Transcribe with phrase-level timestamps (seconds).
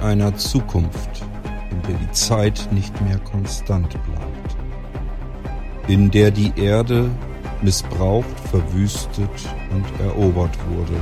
[0.00, 1.22] einer Zukunft,
[1.70, 4.56] in der die Zeit nicht mehr konstant bleibt,
[5.88, 7.10] in der die Erde
[7.62, 9.30] missbraucht, verwüstet
[9.70, 10.96] und erobert wurde,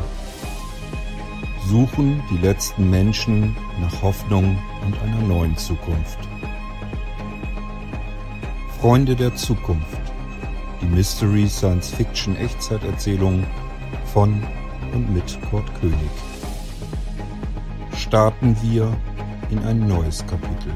[1.69, 6.19] suchen die letzten Menschen nach Hoffnung und einer neuen Zukunft.
[8.81, 9.99] Freunde der Zukunft,
[10.81, 13.45] die Mystery Science Fiction Echtzeiterzählung
[14.13, 14.43] von
[14.95, 16.28] und mit Kurt König.
[18.09, 18.91] Starten wir
[19.51, 20.73] in ein neues Kapitel.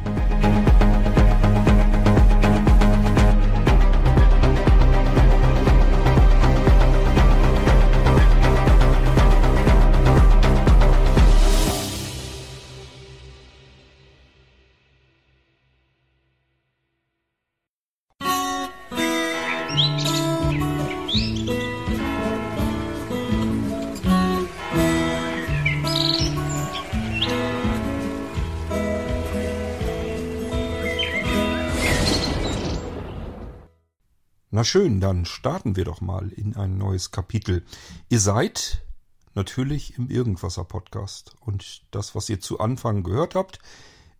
[34.63, 37.65] Na schön, dann starten wir doch mal in ein neues Kapitel.
[38.11, 38.87] Ihr seid
[39.35, 43.59] natürlich im Irgendwasser Podcast und das, was ihr zu Anfang gehört habt,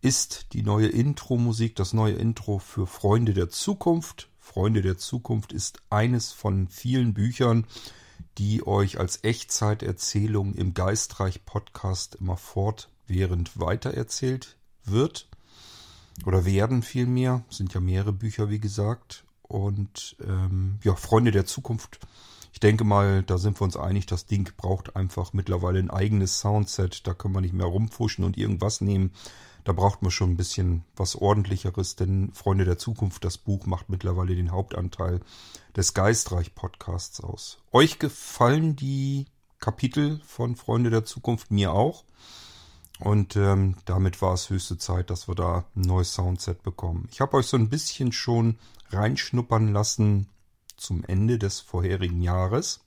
[0.01, 4.27] ist die neue Intro-Musik, das neue Intro für Freunde der Zukunft.
[4.37, 7.65] Freunde der Zukunft ist eines von vielen Büchern,
[8.37, 15.29] die euch als Echtzeiterzählung im Geistreich Podcast immer fortwährend weitererzählt wird.
[16.25, 19.23] Oder werden vielmehr, sind ja mehrere Bücher, wie gesagt.
[19.43, 21.99] Und ähm, ja, Freunde der Zukunft.
[22.53, 26.39] Ich denke mal, da sind wir uns einig, das Ding braucht einfach mittlerweile ein eigenes
[26.39, 27.07] Soundset.
[27.07, 29.11] Da können wir nicht mehr rumfuschen und irgendwas nehmen.
[29.63, 33.89] Da braucht man schon ein bisschen was ordentlicheres, denn Freunde der Zukunft, das Buch macht
[33.89, 35.21] mittlerweile den Hauptanteil
[35.75, 37.59] des Geistreich-Podcasts aus.
[37.71, 39.25] Euch gefallen die
[39.59, 42.03] Kapitel von Freunde der Zukunft mir auch.
[43.03, 47.09] Und ähm, damit war es höchste Zeit, dass wir da ein neues Soundset bekommen.
[47.11, 48.57] Ich habe euch so ein bisschen schon
[48.91, 50.29] reinschnuppern lassen
[50.77, 52.79] zum Ende des vorherigen Jahres.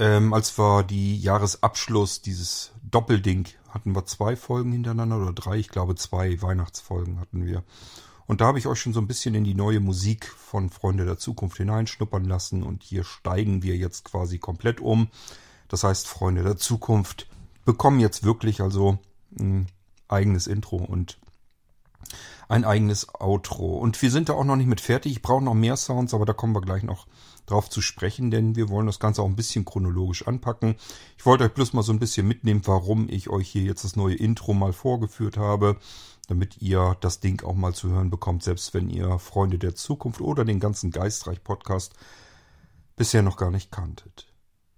[0.00, 5.68] Ähm, als wir die Jahresabschluss, dieses Doppelding, hatten wir zwei Folgen hintereinander oder drei, ich
[5.68, 7.62] glaube zwei Weihnachtsfolgen hatten wir.
[8.26, 11.04] Und da habe ich euch schon so ein bisschen in die neue Musik von Freunde
[11.04, 15.08] der Zukunft hineinschnuppern lassen und hier steigen wir jetzt quasi komplett um.
[15.68, 17.28] Das heißt, Freunde der Zukunft
[17.64, 18.98] bekommen jetzt wirklich also
[19.38, 19.66] ein
[20.08, 21.18] eigenes Intro und
[22.48, 23.78] ein eigenes Outro.
[23.78, 25.12] Und wir sind da auch noch nicht mit fertig.
[25.12, 27.06] Ich brauche noch mehr Sounds, aber da kommen wir gleich noch
[27.46, 30.74] drauf zu sprechen, denn wir wollen das Ganze auch ein bisschen chronologisch anpacken.
[31.16, 33.96] Ich wollte euch bloß mal so ein bisschen mitnehmen, warum ich euch hier jetzt das
[33.96, 35.76] neue Intro mal vorgeführt habe,
[36.26, 40.20] damit ihr das Ding auch mal zu hören bekommt, selbst wenn ihr Freunde der Zukunft
[40.20, 41.94] oder den ganzen Geistreich Podcast
[42.96, 44.26] bisher noch gar nicht kanntet.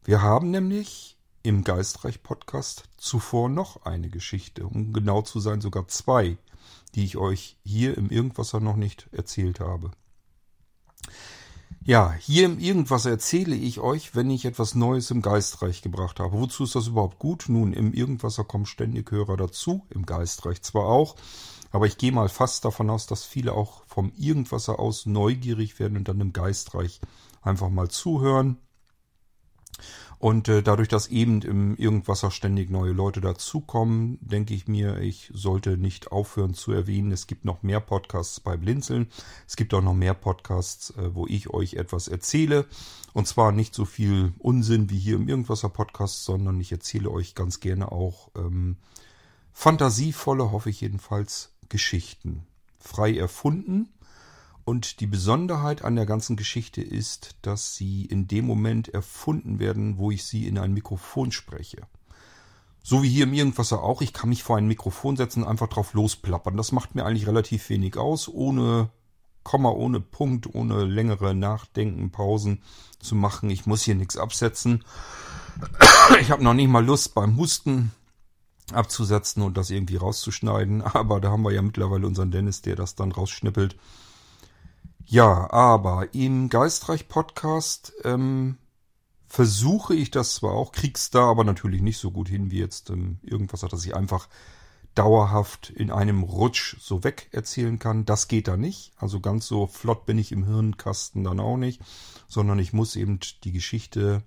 [0.04, 1.11] Wir haben nämlich
[1.42, 6.38] im Geistreich Podcast zuvor noch eine Geschichte, um genau zu sein sogar zwei
[6.94, 9.91] die ich euch hier im Irgendwasser noch nicht erzählt habe.
[11.84, 16.38] Ja, hier im Irgendwas erzähle ich euch, wenn ich etwas Neues im Geistreich gebracht habe.
[16.38, 17.47] Wozu ist das überhaupt gut?
[17.48, 21.16] Nun, im Irgendwasser kommen ständig Hörer dazu, im Geistreich zwar auch,
[21.72, 25.97] aber ich gehe mal fast davon aus, dass viele auch vom Irgendwasser aus neugierig werden
[25.97, 27.00] und dann im Geistreich
[27.41, 28.58] einfach mal zuhören.
[30.22, 35.32] Und äh, dadurch, dass eben im Irgendwasser ständig neue Leute dazukommen, denke ich mir, ich
[35.34, 37.10] sollte nicht aufhören zu erwähnen.
[37.10, 39.08] Es gibt noch mehr Podcasts bei Blinzeln.
[39.48, 42.66] Es gibt auch noch mehr Podcasts, äh, wo ich euch etwas erzähle.
[43.12, 47.34] Und zwar nicht so viel Unsinn wie hier im Irgendwasser Podcast, sondern ich erzähle euch
[47.34, 48.76] ganz gerne auch ähm,
[49.52, 52.46] fantasievolle, hoffe ich jedenfalls, Geschichten.
[52.78, 53.88] Frei erfunden
[54.64, 59.98] und die Besonderheit an der ganzen Geschichte ist, dass sie in dem Moment erfunden werden,
[59.98, 61.86] wo ich sie in ein Mikrofon spreche.
[62.84, 65.68] So wie hier im Irgendwasser auch, ich kann mich vor ein Mikrofon setzen und einfach
[65.68, 66.56] drauf losplappern.
[66.56, 68.90] Das macht mir eigentlich relativ wenig aus, ohne
[69.44, 72.62] Komma, ohne Punkt, ohne längere Nachdenken, Pausen
[73.00, 73.50] zu machen.
[73.50, 74.84] Ich muss hier nichts absetzen.
[76.20, 77.92] Ich habe noch nicht mal Lust beim Husten
[78.72, 80.82] abzusetzen und das irgendwie rauszuschneiden.
[80.82, 83.76] Aber da haben wir ja mittlerweile unseren Dennis, der das dann rausschnippelt.
[85.06, 88.56] Ja, aber im Geistreich-Podcast ähm,
[89.26, 92.90] versuche ich das zwar auch, krieg's da aber natürlich nicht so gut hin wie jetzt
[92.90, 94.28] ähm, irgendwas, dass ich einfach
[94.94, 98.04] dauerhaft in einem Rutsch so weg erzählen kann.
[98.04, 98.93] Das geht da nicht.
[98.96, 101.81] Also ganz so flott bin ich im Hirnkasten dann auch nicht,
[102.28, 104.22] sondern ich muss eben die Geschichte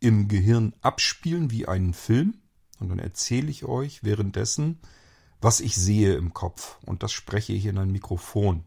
[0.00, 2.34] im Gehirn abspielen wie einen Film.
[2.80, 4.80] Und dann erzähle ich euch währenddessen,
[5.40, 6.78] was ich sehe im Kopf.
[6.84, 8.64] Und das spreche ich in ein Mikrofon.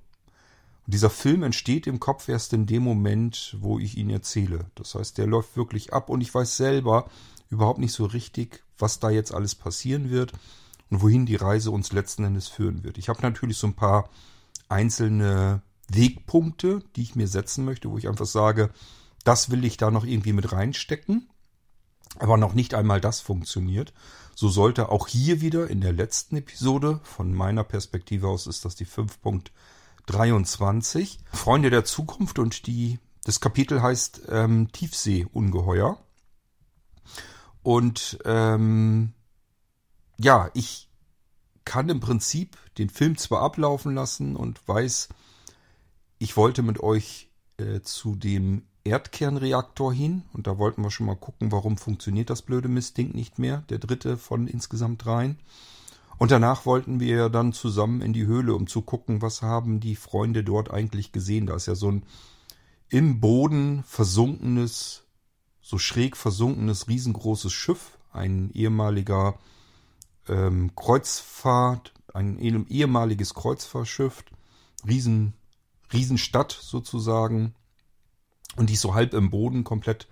[0.85, 4.65] Und dieser Film entsteht im Kopf erst in dem Moment, wo ich ihn erzähle.
[4.75, 7.09] Das heißt, der läuft wirklich ab und ich weiß selber
[7.49, 10.33] überhaupt nicht so richtig, was da jetzt alles passieren wird.
[10.89, 12.97] und wohin die Reise uns letzten Endes führen wird.
[12.97, 14.09] Ich habe natürlich so ein paar
[14.69, 18.71] einzelne Wegpunkte, die ich mir setzen möchte, wo ich einfach sage,
[19.23, 21.29] das will ich da noch irgendwie mit reinstecken.
[22.19, 23.93] Aber noch nicht einmal das funktioniert.
[24.35, 28.75] So sollte auch hier wieder in der letzten Episode, von meiner Perspektive aus ist das
[28.75, 28.85] die
[30.07, 35.97] 5.23, Freunde der Zukunft und die, das Kapitel heißt ähm, Tiefseeungeheuer.
[37.63, 39.13] Und ähm,
[40.17, 40.89] ja, ich
[41.65, 45.09] kann im Prinzip den Film zwar ablaufen lassen und weiß,
[46.19, 51.15] ich wollte mit euch äh, zu dem Erdkernreaktor hin und da wollten wir schon mal
[51.15, 55.39] gucken, warum funktioniert das blöde Mistding nicht mehr, der dritte von insgesamt dreien.
[56.17, 59.95] Und danach wollten wir dann zusammen in die Höhle, um zu gucken, was haben die
[59.95, 61.45] Freunde dort eigentlich gesehen.
[61.45, 62.05] Da ist ja so ein
[62.89, 65.03] im Boden versunkenes,
[65.61, 69.37] so schräg versunkenes, riesengroßes Schiff, ein ehemaliger
[70.29, 74.23] ähm, Kreuzfahrt, ein ehemaliges Kreuzfahrtschiff,
[74.87, 75.33] riesen,
[75.91, 77.53] Riesenstadt sozusagen,
[78.55, 80.07] und die ist so halb im Boden komplett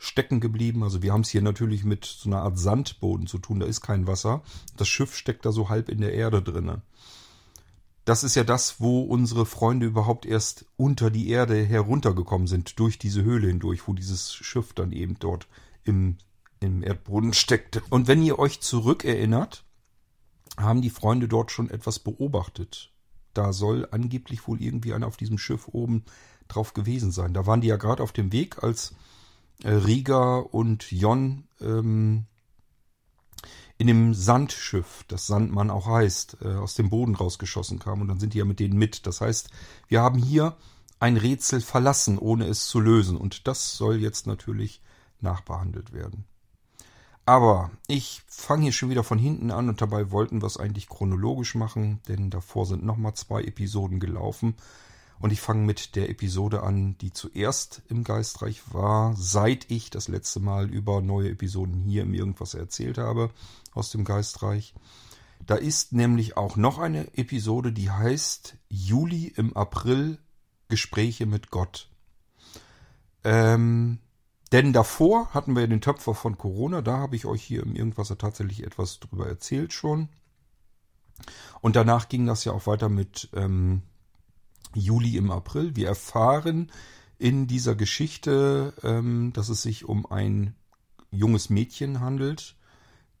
[0.00, 0.82] stecken geblieben.
[0.82, 3.60] Also wir haben es hier natürlich mit so einer Art Sandboden zu tun.
[3.60, 4.42] Da ist kein Wasser.
[4.76, 6.80] Das Schiff steckt da so halb in der Erde drinne.
[8.06, 12.98] Das ist ja das, wo unsere Freunde überhaupt erst unter die Erde heruntergekommen sind, durch
[12.98, 15.46] diese Höhle hindurch, wo dieses Schiff dann eben dort
[15.84, 16.16] im,
[16.60, 17.82] im Erdboden steckte.
[17.90, 19.64] Und wenn ihr euch zurückerinnert,
[20.56, 22.90] haben die Freunde dort schon etwas beobachtet.
[23.34, 26.04] Da soll angeblich wohl irgendwie einer auf diesem Schiff oben
[26.48, 27.34] drauf gewesen sein.
[27.34, 28.94] Da waren die ja gerade auf dem Weg, als
[29.64, 32.26] Riga und Jon ähm,
[33.78, 38.02] in dem Sandschiff, das Sandmann auch heißt, äh, aus dem Boden rausgeschossen kamen.
[38.02, 39.06] Und dann sind die ja mit denen mit.
[39.06, 39.48] Das heißt,
[39.88, 40.56] wir haben hier
[40.98, 43.16] ein Rätsel verlassen, ohne es zu lösen.
[43.16, 44.82] Und das soll jetzt natürlich
[45.20, 46.26] nachbehandelt werden.
[47.24, 50.88] Aber ich fange hier schon wieder von hinten an und dabei wollten wir es eigentlich
[50.88, 54.56] chronologisch machen, denn davor sind nochmal zwei Episoden gelaufen.
[55.20, 60.08] Und ich fange mit der Episode an, die zuerst im Geistreich war, seit ich das
[60.08, 63.30] letzte Mal über neue Episoden hier im Irgendwas erzählt habe
[63.72, 64.74] aus dem Geistreich.
[65.46, 70.18] Da ist nämlich auch noch eine Episode, die heißt Juli im April
[70.68, 71.90] Gespräche mit Gott.
[73.22, 73.98] Ähm,
[74.52, 78.08] denn davor hatten wir den Töpfer von Corona, da habe ich euch hier im Irgendwas
[78.08, 80.08] tatsächlich etwas drüber erzählt schon.
[81.60, 83.82] Und danach ging das ja auch weiter mit ähm,
[84.74, 85.76] Juli im April.
[85.76, 86.70] Wir erfahren
[87.18, 90.54] in dieser Geschichte, ähm, dass es sich um ein
[91.10, 92.56] junges Mädchen handelt.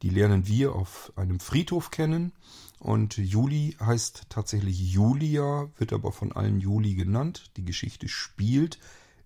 [0.02, 2.32] Die lernen wir auf einem Friedhof kennen.
[2.78, 7.50] Und Juli heißt tatsächlich Julia, wird aber von allen Juli genannt.
[7.58, 8.78] Die Geschichte spielt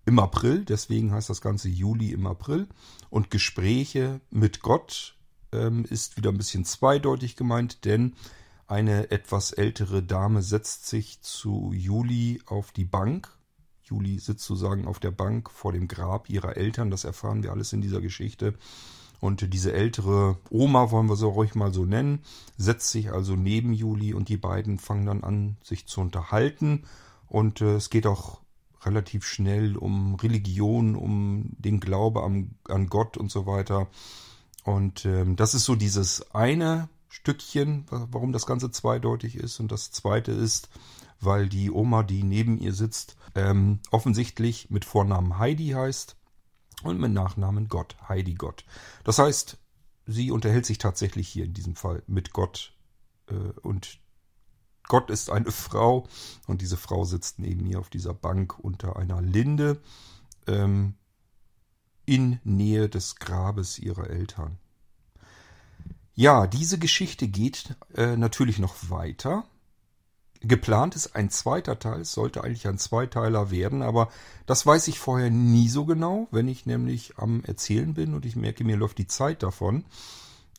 [0.06, 2.66] im April, deswegen heißt das Ganze Juli im April.
[3.10, 5.16] Und Gespräche mit Gott
[5.52, 8.14] ähm, ist wieder ein bisschen zweideutig gemeint, denn
[8.66, 13.30] eine etwas ältere Dame setzt sich zu Juli auf die Bank.
[13.82, 16.90] Juli sitzt sozusagen auf der Bank vor dem Grab ihrer Eltern.
[16.90, 18.54] Das erfahren wir alles in dieser Geschichte.
[19.20, 22.20] Und diese ältere Oma, wollen wir sie ruhig mal so nennen,
[22.58, 26.84] setzt sich also neben Juli und die beiden fangen dann an, sich zu unterhalten.
[27.28, 28.40] Und äh, es geht auch
[28.84, 33.88] relativ schnell um Religion, um den Glaube an, Gott und so weiter.
[34.62, 39.60] Und ähm, das ist so dieses eine Stückchen, warum das Ganze zweideutig ist.
[39.60, 40.68] Und das zweite ist,
[41.20, 46.16] weil die Oma, die neben ihr sitzt, ähm, offensichtlich mit Vornamen Heidi heißt
[46.82, 48.64] und mit Nachnamen Gott, Heidi Gott.
[49.04, 49.58] Das heißt,
[50.06, 52.74] sie unterhält sich tatsächlich hier in diesem Fall mit Gott
[53.28, 54.00] äh, und
[54.88, 56.08] Gott ist eine Frau
[56.48, 59.80] und diese Frau sitzt neben ihr auf dieser Bank unter einer Linde
[60.48, 60.94] ähm,
[62.06, 64.58] in Nähe des Grabes ihrer Eltern.
[66.14, 69.44] Ja, diese Geschichte geht äh, natürlich noch weiter.
[70.42, 74.10] Geplant ist ein zweiter Teil, es sollte eigentlich ein Zweiteiler werden, aber
[74.46, 76.28] das weiß ich vorher nie so genau.
[76.30, 79.84] Wenn ich nämlich am Erzählen bin und ich merke, mir läuft die Zeit davon,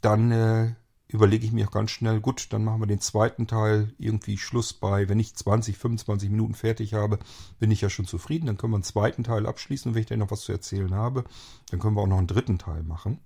[0.02, 0.74] dann äh,
[1.08, 4.74] überlege ich mir auch ganz schnell, gut, dann machen wir den zweiten Teil irgendwie Schluss
[4.74, 7.20] bei, wenn ich 20, 25 Minuten fertig habe,
[7.60, 10.08] bin ich ja schon zufrieden, dann können wir einen zweiten Teil abschließen und wenn ich
[10.08, 11.24] dann noch was zu erzählen habe,
[11.70, 13.20] dann können wir auch noch einen dritten Teil machen.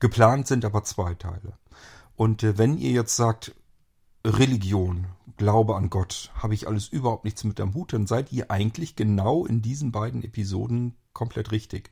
[0.00, 1.58] Geplant sind aber zwei Teile.
[2.16, 3.54] Und äh, wenn ihr jetzt sagt,
[4.24, 8.50] Religion, Glaube an Gott, habe ich alles überhaupt nichts mit am Hut, dann seid ihr
[8.50, 11.90] eigentlich genau in diesen beiden Episoden komplett richtig.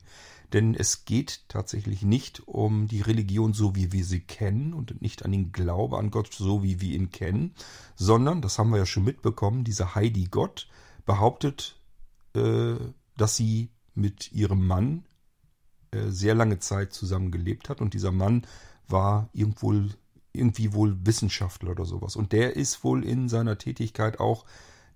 [0.53, 5.25] Denn es geht tatsächlich nicht um die Religion so, wie wir sie kennen und nicht
[5.25, 7.53] an den Glaube an Gott so, wie wir ihn kennen,
[7.95, 10.69] sondern, das haben wir ja schon mitbekommen, dieser Heidi Gott
[11.05, 11.79] behauptet,
[12.35, 12.75] äh,
[13.17, 15.05] dass sie mit ihrem Mann
[16.07, 18.45] sehr lange Zeit zusammen gelebt hat und dieser Mann
[18.87, 19.73] war irgendwo
[20.33, 22.15] irgendwie wohl Wissenschaftler oder sowas.
[22.15, 24.45] Und der ist wohl in seiner Tätigkeit auch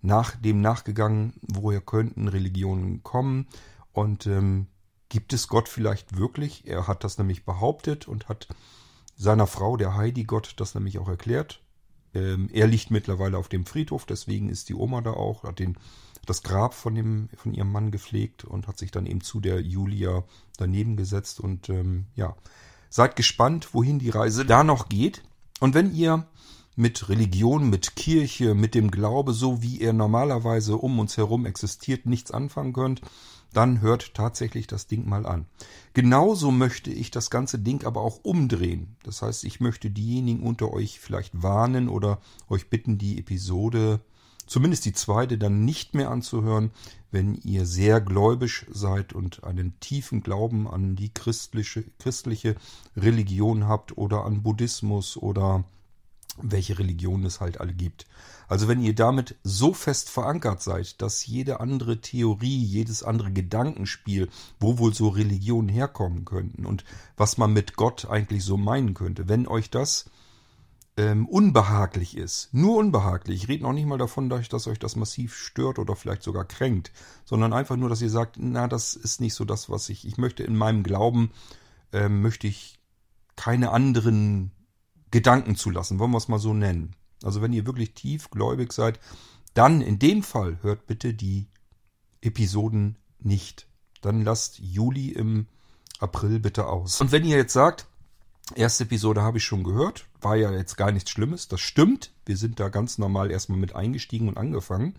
[0.01, 3.48] nach dem nachgegangen, woher könnten Religionen kommen
[3.94, 4.68] und ähm,
[5.10, 6.68] gibt es Gott vielleicht wirklich?
[6.68, 8.48] Er hat das nämlich behauptet und hat
[9.16, 11.62] seiner Frau, der Heidi Gott, das nämlich auch erklärt.
[12.13, 15.77] Ähm, er liegt mittlerweile auf dem Friedhof, deswegen ist die Oma da auch, hat den,
[16.29, 19.62] das Grab von, dem, von ihrem Mann gepflegt und hat sich dann eben zu der
[19.62, 20.24] Julia
[20.57, 21.39] daneben gesetzt.
[21.39, 22.36] Und ähm, ja,
[22.89, 25.24] seid gespannt, wohin die Reise da noch geht.
[25.60, 26.27] Und wenn ihr
[26.75, 32.05] mit Religion, mit Kirche, mit dem Glaube, so wie er normalerweise um uns herum existiert,
[32.05, 33.01] nichts anfangen könnt,
[33.51, 35.48] dann hört tatsächlich das Ding mal an.
[35.93, 38.96] Genauso möchte ich das ganze Ding aber auch umdrehen.
[39.03, 42.19] Das heißt, ich möchte diejenigen unter euch vielleicht warnen oder
[42.50, 44.01] euch bitten, die Episode,
[44.48, 46.72] zumindest die zweite, dann nicht mehr anzuhören,
[47.12, 52.56] wenn ihr sehr gläubisch seid und einen tiefen Glauben an die christliche, christliche
[52.96, 55.63] Religion habt oder an Buddhismus oder
[56.39, 58.06] welche Religionen es halt alle gibt.
[58.48, 64.30] Also wenn ihr damit so fest verankert seid, dass jede andere Theorie, jedes andere Gedankenspiel,
[64.60, 66.86] wo wohl so Religionen herkommen könnten und
[67.18, 70.06] was man mit Gott eigentlich so meinen könnte, wenn euch das
[70.98, 75.36] ähm, unbehaglich ist, nur unbehaglich, ich rede noch nicht mal davon, dass euch das massiv
[75.36, 76.92] stört oder vielleicht sogar kränkt,
[77.24, 80.18] sondern einfach nur, dass ihr sagt, na, das ist nicht so das, was ich, ich
[80.18, 81.32] möchte in meinem Glauben,
[81.94, 82.80] ähm, möchte ich
[83.36, 84.51] keine anderen
[85.12, 86.96] Gedanken zu lassen, wollen wir es mal so nennen.
[87.24, 89.00] Also wenn ihr wirklich tiefgläubig seid,
[89.54, 91.48] dann in dem Fall hört bitte die
[92.22, 93.68] Episoden nicht.
[94.01, 95.48] Dann lasst Juli im
[96.00, 97.00] April bitte aus.
[97.01, 97.88] Und wenn ihr jetzt sagt,
[98.56, 102.12] erste Episode habe ich schon gehört, war ja jetzt gar nichts Schlimmes, das stimmt.
[102.25, 104.96] Wir sind da ganz normal erstmal mit eingestiegen und angefangen.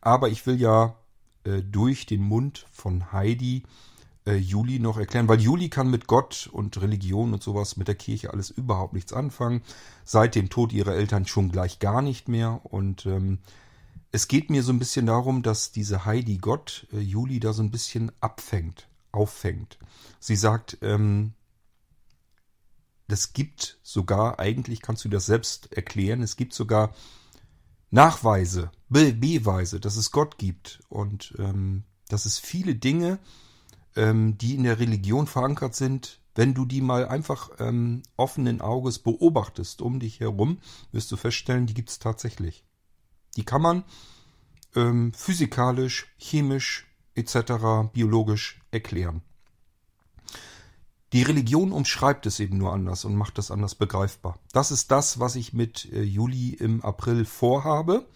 [0.00, 0.96] Aber ich will ja
[1.44, 3.64] äh, durch den Mund von Heidi
[4.26, 7.94] äh, Juli noch erklären, weil Juli kann mit Gott und Religion und sowas, mit der
[7.94, 9.62] Kirche alles überhaupt nichts anfangen.
[10.04, 12.60] Seit dem Tod ihrer Eltern schon gleich gar nicht mehr.
[12.64, 13.38] Und ähm,
[14.12, 17.62] es geht mir so ein bisschen darum, dass diese Heidi Gott äh, Juli da so
[17.62, 19.78] ein bisschen abfängt, auffängt.
[20.18, 21.32] Sie sagt, ähm,
[23.10, 26.94] das gibt sogar, eigentlich kannst du das selbst erklären, es gibt sogar
[27.90, 33.18] Nachweise, Be Beweise, dass es Gott gibt und ähm, dass es viele Dinge
[33.96, 38.98] ähm, die in der Religion verankert sind, wenn du die mal einfach ähm, offenen Auges
[38.98, 40.58] beobachtest um dich herum,
[40.92, 42.64] wirst du feststellen, die gibt es tatsächlich.
[43.36, 43.84] Die kann man
[44.76, 49.22] ähm, physikalisch, chemisch etc., biologisch erklären.
[51.12, 54.38] Die Religion umschreibt es eben nur anders und macht es anders begreifbar.
[54.52, 58.06] Das ist das, was ich mit äh, Juli im April vorhabe.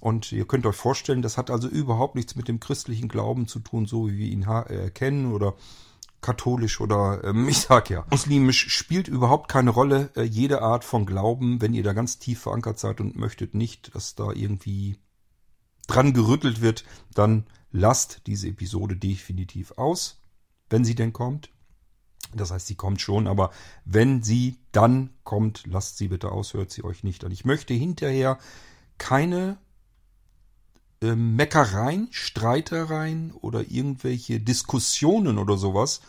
[0.00, 3.60] Und ihr könnt euch vorstellen, das hat also überhaupt nichts mit dem christlichen Glauben zu
[3.60, 5.54] tun, so wie wir ihn äh, kennen oder
[6.20, 10.10] katholisch oder ähm, ich sag ja, muslimisch spielt überhaupt keine Rolle.
[10.16, 13.94] Äh, jede Art von Glauben, wenn ihr da ganz tief verankert seid und möchtet nicht,
[13.94, 14.98] dass da irgendwie
[15.86, 20.20] dran gerüttelt wird, dann lasst diese Episode definitiv aus,
[20.68, 21.51] wenn sie denn kommt.
[22.34, 23.50] Das heißt, sie kommt schon, aber
[23.84, 27.32] wenn sie dann kommt, lasst sie bitte aus, hört sie euch nicht an.
[27.32, 28.38] Ich möchte hinterher
[28.98, 29.58] keine
[31.00, 36.00] äh, Meckereien, Streitereien oder irgendwelche Diskussionen oder sowas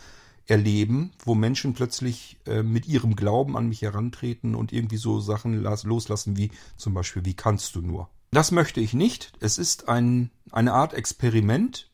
[0.45, 5.61] erleben, wo Menschen plötzlich äh, mit ihrem Glauben an mich herantreten und irgendwie so Sachen
[5.61, 8.09] las loslassen wie zum Beispiel, wie kannst du nur?
[8.31, 9.31] Das möchte ich nicht.
[9.39, 11.89] Es ist ein, eine Art Experiment.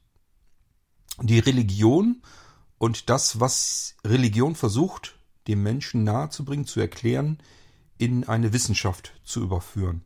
[1.22, 2.22] Die Religion
[2.80, 5.16] und das, was Religion versucht,
[5.48, 7.38] dem Menschen nahezubringen, zu erklären,
[8.00, 10.04] in eine Wissenschaft zu überführen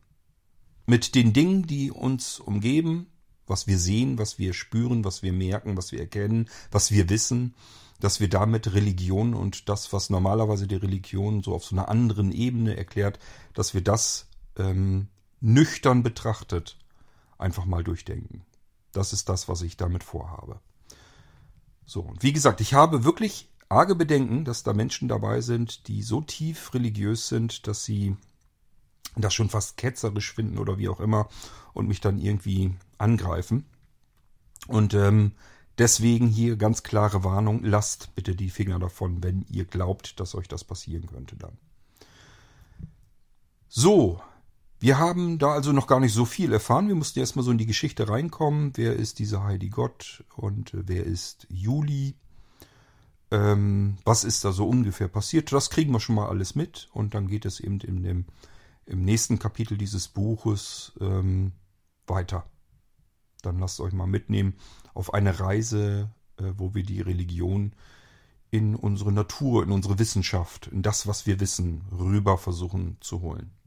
[0.85, 3.07] mit den Dingen, die uns umgeben,
[3.47, 7.55] was wir sehen, was wir spüren, was wir merken, was wir erkennen, was wir wissen,
[7.99, 12.31] dass wir damit Religion und das, was normalerweise die Religion so auf so einer anderen
[12.31, 13.19] Ebene erklärt,
[13.53, 14.27] dass wir das
[14.57, 15.07] ähm,
[15.39, 16.77] nüchtern betrachtet
[17.37, 18.45] einfach mal durchdenken.
[18.91, 20.59] Das ist das, was ich damit vorhabe.
[21.85, 26.01] So, und wie gesagt, ich habe wirklich arge Bedenken, dass da Menschen dabei sind, die
[26.03, 28.15] so tief religiös sind, dass sie
[29.15, 31.27] das schon fast ketzerisch finden oder wie auch immer
[31.73, 33.65] und mich dann irgendwie angreifen.
[34.67, 35.33] Und ähm,
[35.77, 40.47] deswegen hier ganz klare Warnung, lasst bitte die Finger davon, wenn ihr glaubt, dass euch
[40.47, 41.57] das passieren könnte dann.
[43.67, 44.21] So,
[44.83, 46.89] wir haben da also noch gar nicht so viel erfahren.
[46.89, 48.73] Wir mussten erstmal so in die Geschichte reinkommen.
[48.75, 52.15] Wer ist dieser Heidi Gott und äh, wer ist Juli?
[53.31, 55.53] Ähm, was ist da so ungefähr passiert?
[55.53, 58.25] Das kriegen wir schon mal alles mit und dann geht es eben in dem
[58.85, 61.53] im nächsten Kapitel dieses Buches ähm,
[62.05, 62.43] weiter.
[63.41, 64.55] Dann lasst euch mal mitnehmen
[64.93, 67.71] auf eine Reise, äh, wo wir die Religion
[68.51, 73.62] in unsere Natur, in unsere Wissenschaft, in das, was wir wissen, rüber versuchen zu holen.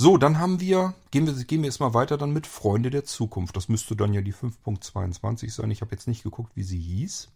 [0.00, 3.04] So, dann haben wir, gehen wir, gehen wir jetzt mal weiter dann mit Freunde der
[3.04, 3.56] Zukunft.
[3.56, 5.72] Das müsste dann ja die 5.22 sein.
[5.72, 7.32] Ich habe jetzt nicht geguckt, wie sie hieß.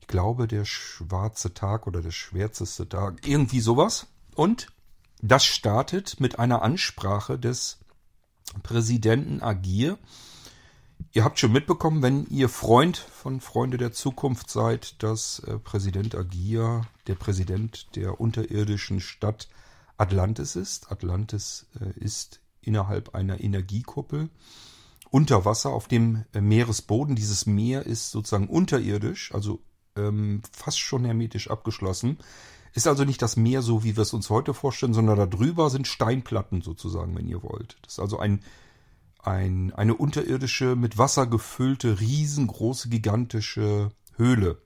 [0.00, 3.28] Ich glaube, der schwarze Tag oder der schwärzeste Tag.
[3.28, 4.06] Irgendwie sowas.
[4.34, 4.68] Und
[5.20, 7.80] das startet mit einer Ansprache des
[8.62, 9.98] Präsidenten Agir.
[11.12, 16.14] Ihr habt schon mitbekommen, wenn ihr Freund von Freunde der Zukunft seid, dass äh, Präsident
[16.14, 19.48] Agir der Präsident der unterirdischen Stadt
[20.00, 20.90] Atlantis ist.
[20.90, 24.30] Atlantis äh, ist innerhalb einer Energiekuppel
[25.10, 27.16] unter Wasser auf dem äh, Meeresboden.
[27.16, 29.60] Dieses Meer ist sozusagen unterirdisch, also
[29.96, 32.18] ähm, fast schon hermetisch abgeschlossen.
[32.72, 35.86] Ist also nicht das Meer so, wie wir es uns heute vorstellen, sondern darüber sind
[35.86, 37.76] Steinplatten sozusagen, wenn ihr wollt.
[37.82, 38.40] Das ist also ein,
[39.18, 44.62] ein, eine unterirdische, mit Wasser gefüllte, riesengroße, gigantische Höhle.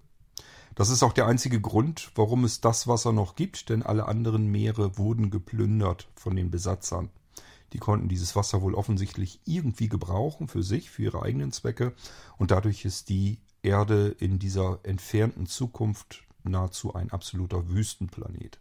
[0.75, 4.51] Das ist auch der einzige Grund, warum es das Wasser noch gibt, denn alle anderen
[4.51, 7.11] Meere wurden geplündert von den Besatzern.
[7.73, 11.93] Die konnten dieses Wasser wohl offensichtlich irgendwie gebrauchen für sich, für ihre eigenen Zwecke,
[12.39, 18.59] und dadurch ist die Erde in dieser entfernten Zukunft nahezu ein absoluter Wüstenplanet.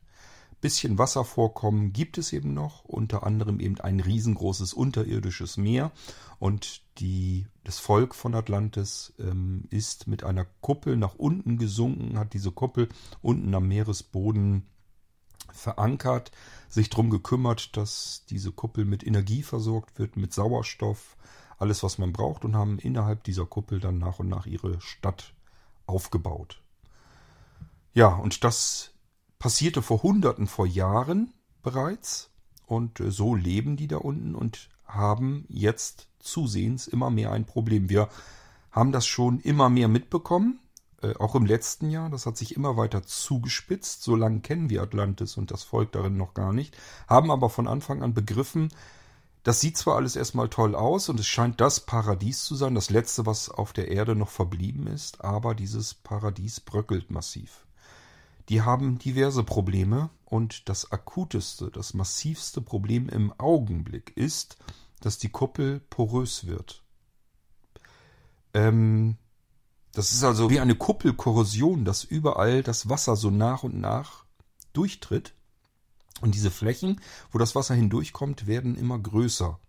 [0.63, 5.91] Bisschen Wasservorkommen gibt es eben noch, unter anderem eben ein riesengroßes unterirdisches Meer
[6.39, 12.33] und die, das Volk von Atlantis ähm, ist mit einer Kuppel nach unten gesunken, hat
[12.33, 12.87] diese Kuppel
[13.21, 14.65] unten am Meeresboden
[15.51, 16.31] verankert,
[16.69, 21.17] sich darum gekümmert, dass diese Kuppel mit Energie versorgt wird, mit Sauerstoff,
[21.57, 25.33] alles was man braucht und haben innerhalb dieser Kuppel dann nach und nach ihre Stadt
[25.87, 26.61] aufgebaut.
[27.93, 28.92] Ja, und das
[29.43, 31.33] passierte vor Hunderten, vor Jahren
[31.63, 32.29] bereits.
[32.65, 37.89] Und äh, so leben die da unten und haben jetzt zusehends immer mehr ein Problem.
[37.89, 38.07] Wir
[38.71, 40.61] haben das schon immer mehr mitbekommen,
[41.01, 42.09] äh, auch im letzten Jahr.
[42.09, 44.01] Das hat sich immer weiter zugespitzt.
[44.03, 46.77] So lange kennen wir Atlantis und das Volk darin noch gar nicht,
[47.09, 48.69] haben aber von Anfang an begriffen,
[49.43, 52.89] das sieht zwar alles erstmal toll aus und es scheint das Paradies zu sein, das
[52.89, 57.65] letzte, was auf der Erde noch verblieben ist, aber dieses Paradies bröckelt massiv.
[58.49, 64.57] Die haben diverse Probleme und das akuteste, das massivste Problem im Augenblick ist,
[64.99, 66.83] dass die Kuppel porös wird.
[68.53, 69.17] Ähm,
[69.93, 74.25] das ist also wie eine Kuppelkorrosion, dass überall das Wasser so nach und nach
[74.73, 75.33] durchtritt.
[76.21, 77.01] Und diese Flächen,
[77.31, 79.59] wo das Wasser hindurchkommt, werden immer größer.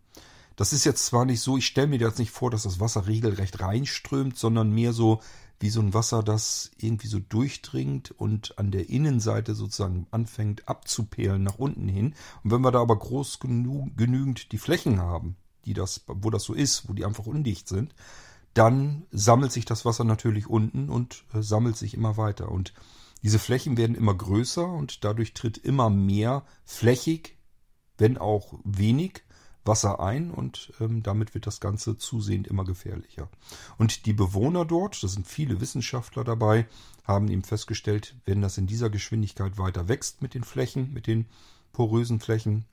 [0.56, 3.06] Das ist jetzt zwar nicht so, ich stelle mir jetzt nicht vor, dass das Wasser
[3.06, 5.20] regelrecht reinströmt, sondern mehr so
[5.60, 11.42] wie so ein Wasser, das irgendwie so durchdringt und an der Innenseite sozusagen anfängt abzuperlen
[11.42, 12.14] nach unten hin.
[12.42, 16.44] Und wenn wir da aber groß genug, genügend die Flächen haben, die das, wo das
[16.44, 17.94] so ist, wo die einfach undicht sind,
[18.52, 22.50] dann sammelt sich das Wasser natürlich unten und äh, sammelt sich immer weiter.
[22.50, 22.72] Und
[23.22, 27.38] diese Flächen werden immer größer und dadurch tritt immer mehr flächig,
[27.98, 29.23] wenn auch wenig,
[29.64, 33.28] Wasser ein und ähm, damit wird das Ganze zusehend immer gefährlicher.
[33.78, 36.66] Und die Bewohner dort, da sind viele Wissenschaftler dabei,
[37.04, 41.26] haben eben festgestellt, wenn das in dieser Geschwindigkeit weiter wächst mit den Flächen, mit den
[41.72, 42.64] porösen Flächen,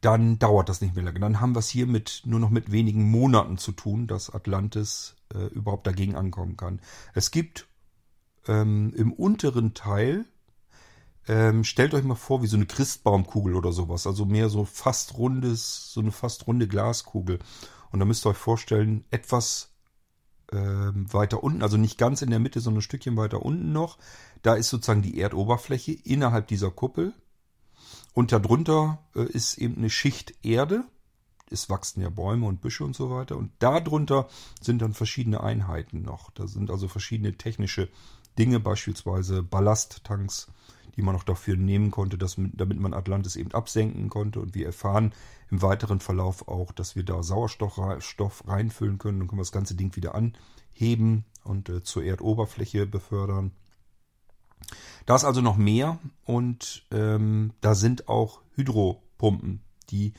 [0.00, 1.20] dann dauert das nicht mehr lange.
[1.20, 5.16] Dann haben wir es hier mit nur noch mit wenigen Monaten zu tun, dass Atlantis
[5.34, 6.80] äh, überhaupt dagegen ankommen kann.
[7.14, 7.66] Es gibt
[8.46, 10.26] ähm, im unteren Teil
[11.28, 14.06] ähm, stellt euch mal vor, wie so eine Christbaumkugel oder sowas.
[14.06, 17.38] Also mehr so fast rundes, so eine fast runde Glaskugel.
[17.90, 19.70] Und da müsst ihr euch vorstellen, etwas
[20.52, 23.98] ähm, weiter unten, also nicht ganz in der Mitte, sondern ein Stückchen weiter unten noch.
[24.42, 27.14] Da ist sozusagen die Erdoberfläche innerhalb dieser Kuppel.
[28.12, 30.84] Und darunter äh, ist eben eine Schicht Erde.
[31.50, 33.36] Es wachsen ja Bäume und Büsche und so weiter.
[33.36, 34.28] Und darunter
[34.60, 36.30] sind dann verschiedene Einheiten noch.
[36.30, 37.88] Da sind also verschiedene technische
[38.38, 40.48] Dinge, beispielsweise Ballasttanks,
[40.96, 44.40] die man auch dafür nehmen konnte, dass, damit man Atlantis eben absenken konnte.
[44.40, 45.12] Und wir erfahren
[45.50, 47.78] im weiteren Verlauf auch, dass wir da Sauerstoff
[48.46, 49.18] reinfüllen können.
[49.20, 53.52] Dann können wir das ganze Ding wieder anheben und äh, zur Erdoberfläche befördern.
[55.06, 60.14] Da ist also noch mehr und ähm, da sind auch Hydropumpen, die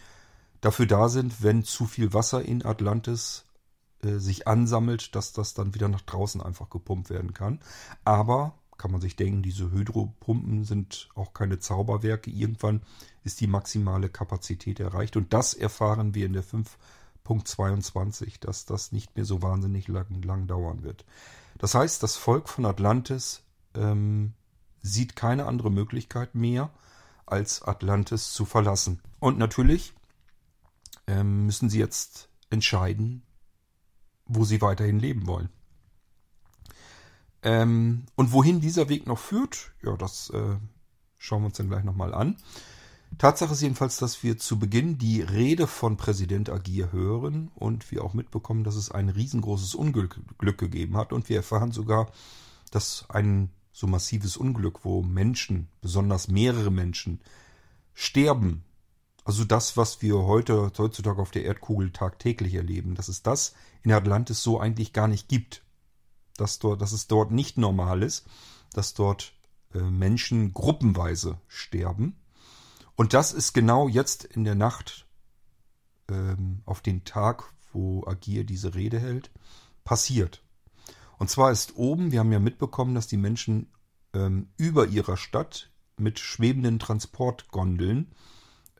[0.61, 3.45] dafür da sind, wenn zu viel Wasser in Atlantis
[4.03, 7.59] äh, sich ansammelt, dass das dann wieder nach draußen einfach gepumpt werden kann.
[8.03, 12.29] Aber kann man sich denken, diese Hydropumpen sind auch keine Zauberwerke.
[12.29, 12.81] Irgendwann
[13.23, 15.15] ist die maximale Kapazität erreicht.
[15.17, 20.47] Und das erfahren wir in der 5.22, dass das nicht mehr so wahnsinnig lang, lang
[20.47, 21.05] dauern wird.
[21.57, 23.43] Das heißt, das Volk von Atlantis
[23.75, 24.33] ähm,
[24.81, 26.69] sieht keine andere Möglichkeit mehr,
[27.25, 29.01] als Atlantis zu verlassen.
[29.19, 29.93] Und natürlich
[31.07, 33.23] ähm, müssen sie jetzt entscheiden,
[34.25, 35.49] wo sie weiterhin leben wollen.
[37.45, 40.57] Ähm, und wohin dieser Weg noch führt, ja, das äh,
[41.19, 42.37] schauen wir uns dann gleich nochmal an.
[43.19, 48.03] Tatsache ist jedenfalls, dass wir zu Beginn die Rede von Präsident Agir hören und wir
[48.03, 50.19] auch mitbekommen, dass es ein riesengroßes Unglück
[50.57, 52.11] gegeben hat und wir erfahren sogar,
[52.71, 57.21] dass ein so massives Unglück, wo Menschen, besonders mehrere Menschen,
[57.93, 58.63] sterben.
[59.23, 63.53] Also das, was wir heute heutzutage auf der Erdkugel tagtäglich erleben, dass es das
[63.83, 65.64] in Atlantis so eigentlich gar nicht gibt.
[66.37, 68.27] Dass, dort, dass es dort nicht normal ist,
[68.73, 69.33] dass dort
[69.73, 72.17] äh, Menschen gruppenweise sterben.
[72.95, 75.05] Und das ist genau jetzt in der Nacht
[76.09, 79.31] ähm, auf den Tag, wo Agir diese Rede hält,
[79.83, 80.41] passiert.
[81.17, 83.67] Und zwar ist oben, wir haben ja mitbekommen, dass die Menschen
[84.13, 88.11] ähm, über ihrer Stadt mit schwebenden Transportgondeln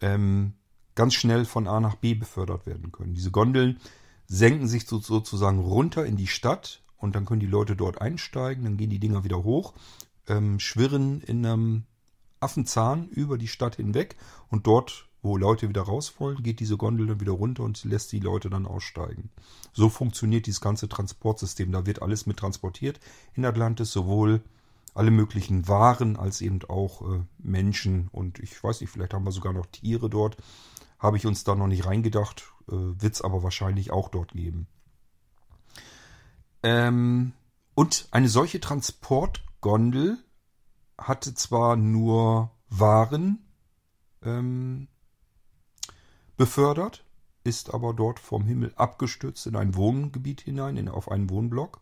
[0.01, 0.53] ähm,
[0.95, 3.13] ganz schnell von A nach B befördert werden können.
[3.13, 3.79] Diese Gondeln
[4.27, 8.63] senken sich so, sozusagen runter in die Stadt und dann können die Leute dort einsteigen,
[8.63, 9.73] dann gehen die Dinger wieder hoch,
[10.27, 11.83] ähm, schwirren in einem
[12.39, 14.15] Affenzahn über die Stadt hinweg
[14.49, 18.11] und dort, wo Leute wieder raus wollen, geht diese Gondel dann wieder runter und lässt
[18.11, 19.31] die Leute dann aussteigen.
[19.73, 21.71] So funktioniert dieses ganze Transportsystem.
[21.71, 22.99] Da wird alles mit transportiert
[23.33, 24.41] in Atlantis, sowohl
[24.93, 29.31] alle möglichen Waren als eben auch äh, Menschen und ich weiß nicht, vielleicht haben wir
[29.31, 30.37] sogar noch Tiere dort.
[30.99, 34.67] Habe ich uns da noch nicht reingedacht, äh, wird es aber wahrscheinlich auch dort geben.
[36.65, 37.33] Ähm,
[37.75, 40.17] und eine solche Transportgondel
[40.97, 43.45] hatte zwar nur Waren
[44.23, 44.87] ähm,
[46.37, 47.05] befördert,
[47.43, 51.81] ist aber dort vom Himmel abgestürzt in ein Wohngebiet hinein, in, auf einen Wohnblock.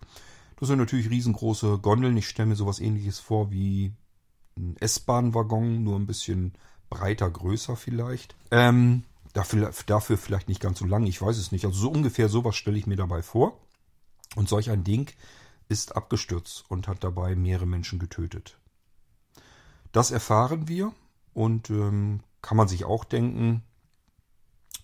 [0.60, 2.18] Das sind natürlich riesengroße Gondeln.
[2.18, 3.94] Ich stelle mir sowas ähnliches vor wie
[4.58, 6.56] ein S-Bahn-Waggon, nur ein bisschen
[6.90, 8.36] breiter, größer vielleicht.
[8.52, 11.64] Ähm, dafür, dafür vielleicht nicht ganz so lang, ich weiß es nicht.
[11.64, 13.63] Also so ungefähr sowas stelle ich mir dabei vor.
[14.36, 15.12] Und solch ein Ding
[15.70, 18.58] ist abgestürzt und hat dabei mehrere Menschen getötet.
[19.92, 20.92] Das erfahren wir
[21.34, 23.64] und ähm, kann man sich auch denken,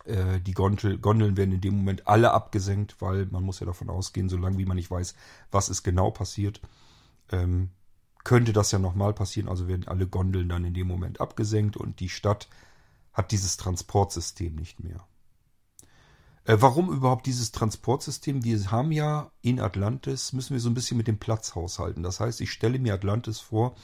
[0.05, 3.89] äh, die Gondel, Gondeln werden in dem Moment alle abgesenkt, weil man muss ja davon
[3.89, 5.15] ausgehen, solange wie man nicht weiß,
[5.51, 6.61] was ist genau passiert,
[7.31, 7.69] ähm,
[8.23, 9.49] könnte das ja nochmal passieren.
[9.49, 12.47] Also werden alle Gondeln dann in dem Moment abgesenkt und die Stadt
[13.13, 15.05] hat dieses Transportsystem nicht mehr.
[16.45, 18.43] Äh, warum überhaupt dieses Transportsystem?
[18.43, 22.03] Wir haben ja in Atlantis, müssen wir so ein bisschen mit dem Platz haushalten.
[22.03, 23.75] Das heißt, ich stelle mir Atlantis vor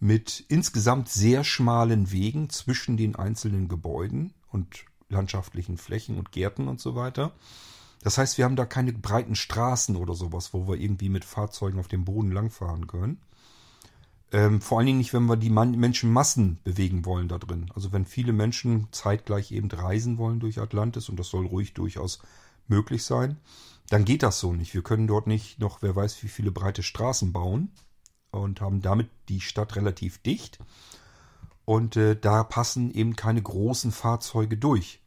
[0.00, 6.80] mit insgesamt sehr schmalen Wegen zwischen den einzelnen Gebäuden und landschaftlichen Flächen und Gärten und
[6.80, 7.32] so weiter.
[8.02, 11.78] Das heißt, wir haben da keine breiten Straßen oder sowas, wo wir irgendwie mit Fahrzeugen
[11.78, 13.20] auf dem Boden langfahren können.
[14.32, 17.70] Ähm, vor allen Dingen nicht, wenn wir die Man Menschenmassen bewegen wollen da drin.
[17.74, 22.20] Also wenn viele Menschen zeitgleich eben reisen wollen durch Atlantis, und das soll ruhig durchaus
[22.68, 23.38] möglich sein,
[23.88, 24.72] dann geht das so nicht.
[24.72, 27.72] Wir können dort nicht noch, wer weiß, wie viele breite Straßen bauen
[28.30, 30.58] und haben damit die Stadt relativ dicht.
[31.64, 35.00] Und äh, da passen eben keine großen Fahrzeuge durch.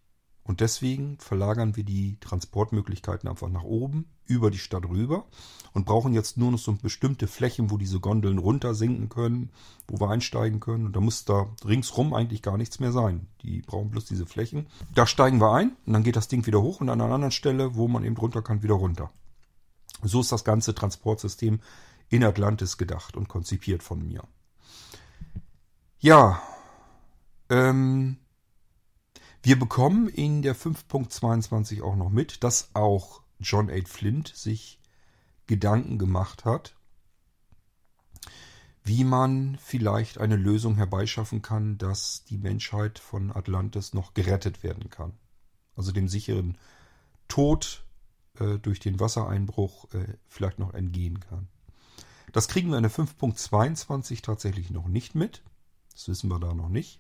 [0.44, 5.26] Und deswegen verlagern wir die Transportmöglichkeiten einfach nach oben, über die Stadt rüber
[5.74, 9.50] und brauchen jetzt nur noch so bestimmte Flächen, wo diese Gondeln runtersinken können,
[9.88, 10.86] wo wir einsteigen können.
[10.86, 13.28] Und da muss da ringsrum eigentlich gar nichts mehr sein.
[13.42, 14.68] Die brauchen bloß diese Flächen.
[14.94, 17.32] Da steigen wir ein und dann geht das Ding wieder hoch und an einer anderen
[17.32, 19.10] Stelle, wo man eben runter kann, wieder runter.
[20.04, 21.60] So ist das ganze Transportsystem
[22.10, 24.24] in Atlantis gedacht und konzipiert von mir.
[26.00, 26.42] Ja,
[27.50, 28.18] ähm,
[29.42, 33.76] wir bekommen in der 5.22 auch noch mit, dass auch John A.
[33.86, 34.80] Flint sich
[35.48, 36.76] Gedanken gemacht hat,
[38.84, 44.90] wie man vielleicht eine Lösung herbeischaffen kann, dass die Menschheit von Atlantis noch gerettet werden
[44.90, 45.14] kann.
[45.76, 46.58] Also dem sicheren
[47.28, 47.86] Tod
[48.40, 51.48] äh, durch den Wassereinbruch äh, vielleicht noch entgehen kann.
[52.32, 55.44] Das kriegen wir in der 5.22 tatsächlich noch nicht mit.
[55.92, 57.00] Das wissen wir da noch nicht.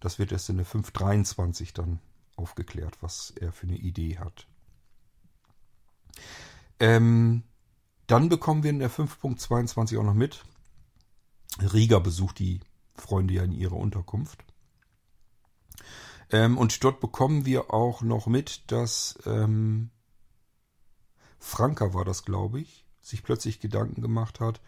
[0.00, 1.98] Das wird erst in der 523 dann
[2.36, 4.46] aufgeklärt, was er für eine Idee hat.
[6.80, 7.42] Ähm,
[8.06, 10.44] dann bekommen wir in der 5.22 auch noch mit,
[11.60, 12.60] Riga besucht die
[12.94, 14.44] Freunde ja in ihrer Unterkunft.
[16.30, 19.90] Ähm, und dort bekommen wir auch noch mit, dass ähm,
[21.38, 24.60] Franka war das, glaube ich, sich plötzlich Gedanken gemacht hat,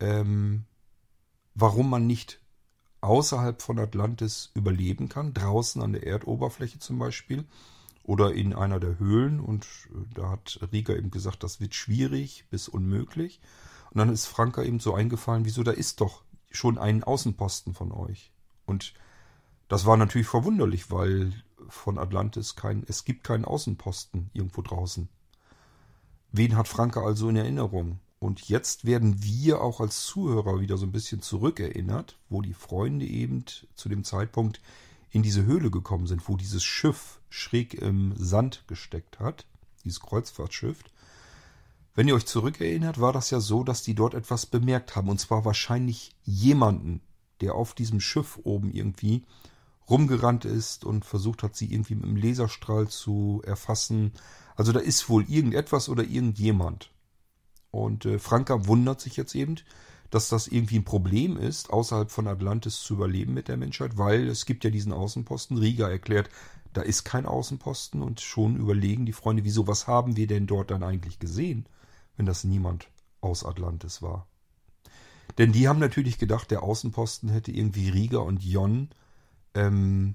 [0.00, 0.64] ähm,
[1.54, 2.40] warum man nicht
[3.00, 7.44] außerhalb von Atlantis überleben kann, draußen an der Erdoberfläche zum Beispiel
[8.08, 9.38] oder in einer der Höhlen.
[9.38, 13.38] Und äh, da hat Rieger eben gesagt, das wird schwierig bis unmöglich.
[13.90, 17.92] Und dann ist Franka eben so eingefallen, wieso, da ist doch schon ein Außenposten von
[17.92, 18.32] euch.
[18.64, 18.94] Und
[19.68, 21.34] das war natürlich verwunderlich, weil
[21.68, 25.10] von Atlantis kein, es gibt keinen Außenposten irgendwo draußen.
[26.32, 28.00] Wen hat Franka also in Erinnerung?
[28.20, 33.04] Und jetzt werden wir auch als Zuhörer wieder so ein bisschen zurückerinnert, wo die Freunde
[33.04, 33.44] eben
[33.74, 34.62] zu dem Zeitpunkt
[35.10, 39.46] in diese Höhle gekommen sind, wo dieses Schiff schräg im Sand gesteckt hat,
[39.84, 40.78] dieses Kreuzfahrtschiff.
[41.94, 45.08] Wenn ihr euch zurückerinnert, war das ja so, dass die dort etwas bemerkt haben.
[45.08, 47.00] Und zwar wahrscheinlich jemanden,
[47.40, 49.24] der auf diesem Schiff oben irgendwie
[49.88, 54.12] rumgerannt ist und versucht hat, sie irgendwie mit dem Laserstrahl zu erfassen.
[54.54, 56.90] Also da ist wohl irgendetwas oder irgendjemand.
[57.70, 59.56] Und äh, Franka wundert sich jetzt eben,
[60.10, 64.26] dass das irgendwie ein Problem ist, außerhalb von Atlantis zu überleben mit der Menschheit, weil
[64.28, 65.58] es gibt ja diesen Außenposten.
[65.58, 66.30] Riga erklärt,
[66.72, 70.70] da ist kein Außenposten und schon überlegen die Freunde, wieso, was haben wir denn dort
[70.70, 71.66] dann eigentlich gesehen,
[72.16, 72.88] wenn das niemand
[73.20, 74.26] aus Atlantis war.
[75.36, 78.88] Denn die haben natürlich gedacht, der Außenposten hätte irgendwie Riga und Jon
[79.54, 80.14] ähm,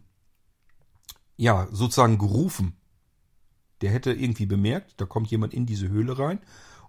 [1.38, 2.76] ja, sozusagen gerufen.
[3.82, 6.40] Der hätte irgendwie bemerkt, da kommt jemand in diese Höhle rein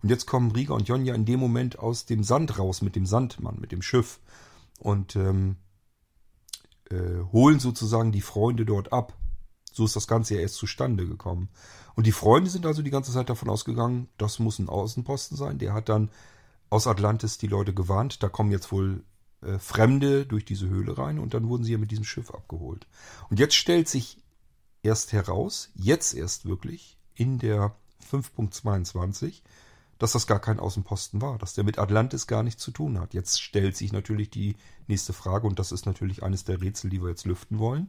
[0.05, 3.07] und jetzt kommen Riga und Jonja in dem Moment aus dem Sand raus mit dem
[3.07, 4.21] Sandmann, mit dem Schiff
[4.79, 5.57] und ähm,
[6.90, 9.14] äh, holen sozusagen die Freunde dort ab.
[9.73, 11.49] So ist das Ganze ja erst zustande gekommen.
[11.95, 15.57] Und die Freunde sind also die ganze Zeit davon ausgegangen, das muss ein Außenposten sein.
[15.57, 16.11] Der hat dann
[16.69, 19.05] aus Atlantis die Leute gewarnt, da kommen jetzt wohl
[19.40, 22.87] äh, Fremde durch diese Höhle rein und dann wurden sie ja mit diesem Schiff abgeholt.
[23.31, 24.23] Und jetzt stellt sich
[24.83, 27.75] erst heraus, jetzt erst wirklich, in der
[28.11, 29.40] 5.22,
[30.05, 33.14] dass das gar kein Außenposten war, dass der mit Atlantis gar nichts zu tun hat.
[33.14, 34.55] Jetzt stellt sich natürlich die
[34.87, 37.88] nächste Frage, und das ist natürlich eines der Rätsel, die wir jetzt lüften wollen.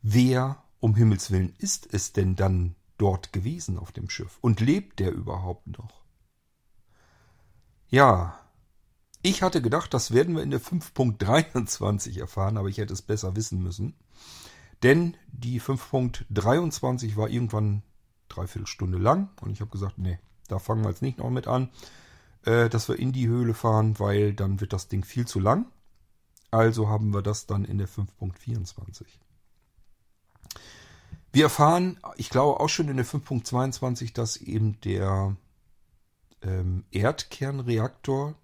[0.00, 4.38] Wer um Himmels willen ist es denn dann dort gewesen auf dem Schiff?
[4.40, 6.00] Und lebt der überhaupt noch?
[7.90, 8.40] Ja,
[9.20, 13.36] ich hatte gedacht, das werden wir in der 5.23 erfahren, aber ich hätte es besser
[13.36, 13.94] wissen müssen.
[14.82, 17.82] Denn die 5.23 war irgendwann
[18.30, 21.46] dreiviertel Stunde lang und ich habe gesagt, nee, da fangen wir jetzt nicht noch mit
[21.46, 21.70] an,
[22.44, 25.66] äh, dass wir in die Höhle fahren, weil dann wird das Ding viel zu lang.
[26.50, 29.04] Also haben wir das dann in der 5.24.
[31.32, 35.36] Wir erfahren, ich glaube auch schon in der 5.22, dass eben der
[36.42, 38.34] ähm, Erdkernreaktor,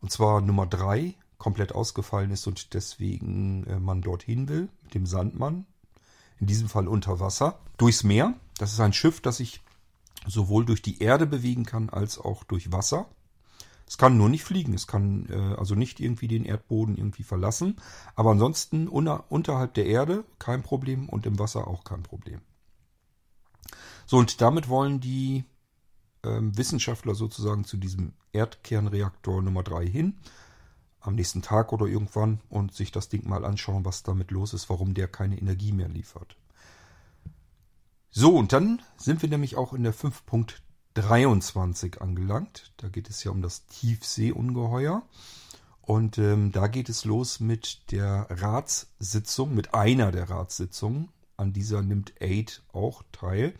[0.00, 5.06] und zwar Nummer 3, komplett ausgefallen ist und deswegen äh, man dorthin will, mit dem
[5.06, 5.66] Sandmann.
[6.38, 8.34] In diesem Fall unter Wasser, durchs Meer.
[8.58, 9.60] Das ist ein Schiff, das sich
[10.26, 13.08] sowohl durch die Erde bewegen kann als auch durch Wasser.
[13.86, 17.76] Es kann nur nicht fliegen, es kann äh, also nicht irgendwie den Erdboden irgendwie verlassen,
[18.14, 22.40] aber ansonsten unter, unterhalb der Erde kein Problem und im Wasser auch kein Problem.
[24.06, 25.44] So, und damit wollen die
[26.24, 30.18] ähm, Wissenschaftler sozusagen zu diesem Erdkernreaktor Nummer 3 hin,
[31.00, 34.70] am nächsten Tag oder irgendwann, und sich das Ding mal anschauen, was damit los ist,
[34.70, 36.36] warum der keine Energie mehr liefert.
[38.14, 42.70] So, und dann sind wir nämlich auch in der 5.23 angelangt.
[42.76, 45.02] Da geht es ja um das Tiefseeungeheuer.
[45.80, 51.08] Und ähm, da geht es los mit der Ratssitzung, mit einer der Ratssitzungen.
[51.38, 53.54] An dieser nimmt Aid auch teil.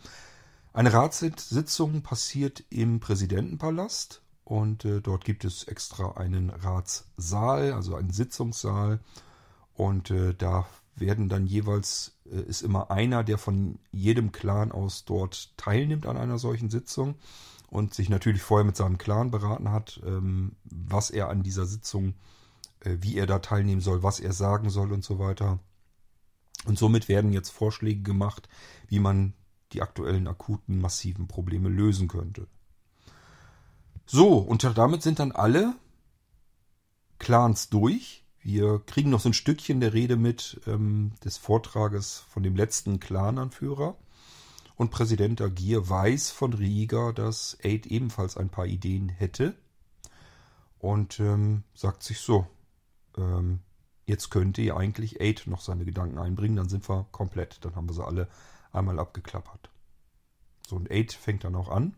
[0.71, 8.11] Eine Ratssitzung passiert im Präsidentenpalast und äh, dort gibt es extra einen Ratssaal, also einen
[8.11, 8.99] Sitzungssaal.
[9.73, 15.05] Und äh, da werden dann jeweils, äh, ist immer einer, der von jedem Clan aus
[15.05, 17.15] dort teilnimmt an einer solchen Sitzung
[17.67, 22.13] und sich natürlich vorher mit seinem Clan beraten hat, ähm, was er an dieser Sitzung,
[22.81, 25.59] äh, wie er da teilnehmen soll, was er sagen soll und so weiter.
[26.65, 28.47] Und somit werden jetzt Vorschläge gemacht,
[28.87, 29.33] wie man
[29.73, 32.47] die aktuellen akuten, massiven Probleme lösen könnte.
[34.05, 35.75] So, und damit sind dann alle
[37.19, 38.22] Clans durch.
[38.43, 42.99] Wir kriegen noch so ein Stückchen der Rede mit ähm, des Vortrages von dem letzten
[42.99, 43.95] Clananführer.
[44.75, 49.55] Und Präsident Agir weiß von Riga, dass Aid ebenfalls ein paar Ideen hätte.
[50.77, 52.45] Und ähm, sagt sich so,
[53.17, 53.61] ähm,
[54.05, 57.63] jetzt könnte ja eigentlich Aid noch seine Gedanken einbringen, dann sind wir komplett.
[57.63, 58.27] Dann haben wir sie alle
[58.73, 59.69] einmal abgeklappert.
[60.67, 61.95] So, und Aid fängt dann auch an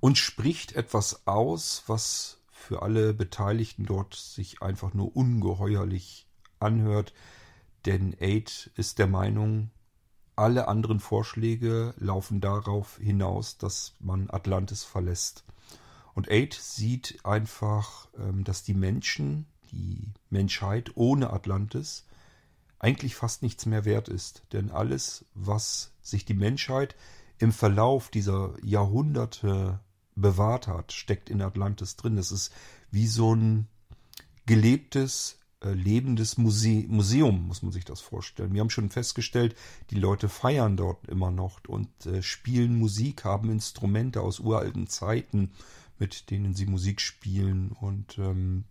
[0.00, 7.12] und spricht etwas aus, was für alle Beteiligten dort sich einfach nur ungeheuerlich anhört.
[7.86, 9.70] Denn Aid ist der Meinung,
[10.36, 15.44] alle anderen Vorschläge laufen darauf hinaus, dass man Atlantis verlässt.
[16.14, 22.06] Und Aid sieht einfach, ähm, dass die Menschen, die Menschheit ohne Atlantis
[22.78, 24.42] eigentlich fast nichts mehr wert ist.
[24.52, 26.96] Denn alles, was sich die Menschheit
[27.38, 29.80] im Verlauf dieser Jahrhunderte
[30.20, 32.18] bewahrt hat, steckt in Atlantis drin.
[32.18, 32.52] Es ist
[32.90, 33.66] wie so ein
[34.46, 38.54] gelebtes äh, lebendes Muse Museum, muss man sich das vorstellen.
[38.54, 39.54] Wir haben schon festgestellt,
[39.90, 45.52] die Leute feiern dort immer noch und äh, spielen Musik, haben Instrumente aus uralten Zeiten,
[45.98, 48.64] mit denen sie Musik spielen und ähm,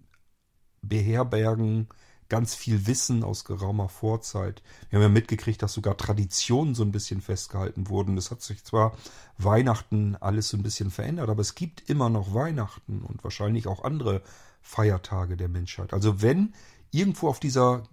[0.81, 1.89] beherbergen
[2.29, 4.61] ganz viel Wissen aus geraumer Vorzeit.
[4.89, 8.15] Wir haben ja mitgekriegt, dass sogar Traditionen so ein bisschen festgehalten wurden.
[8.15, 8.95] Das hat sich zwar
[9.37, 13.83] Weihnachten alles so ein bisschen verändert, aber es gibt immer noch Weihnachten und wahrscheinlich auch
[13.83, 14.21] andere
[14.61, 15.93] Feiertage der Menschheit.
[15.93, 16.53] Also wenn
[16.91, 17.83] irgendwo auf dieser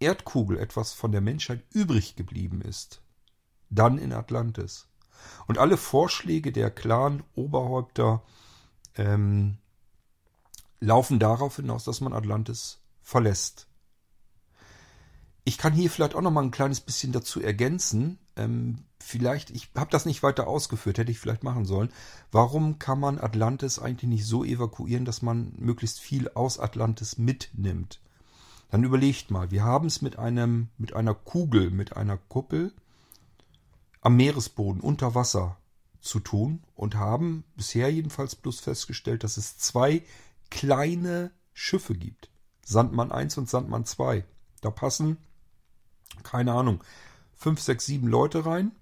[0.00, 3.00] Erdkugel etwas von der Menschheit übrig geblieben ist,
[3.70, 4.88] dann in Atlantis.
[5.46, 8.22] Und alle Vorschläge der Clan-Oberhäupter
[8.96, 9.58] ähm,
[10.80, 13.67] laufen darauf hinaus, dass man Atlantis verlässt.
[15.48, 18.18] Ich kann hier vielleicht auch noch mal ein kleines bisschen dazu ergänzen.
[18.36, 21.88] Ähm, vielleicht, ich habe das nicht weiter ausgeführt, hätte ich vielleicht machen sollen.
[22.30, 28.02] Warum kann man Atlantis eigentlich nicht so evakuieren, dass man möglichst viel aus Atlantis mitnimmt?
[28.70, 32.74] Dann überlegt mal, wir haben es mit einem, mit einer Kugel, mit einer Kuppel
[34.02, 35.56] am Meeresboden unter Wasser
[36.02, 40.02] zu tun und haben bisher jedenfalls bloß festgestellt, dass es zwei
[40.50, 42.28] kleine Schiffe gibt.
[42.66, 44.26] Sandmann 1 und Sandmann 2.
[44.60, 45.16] Da passen,
[46.22, 46.82] keine Ahnung,
[47.36, 48.72] 5, 6, 7 Leute rein.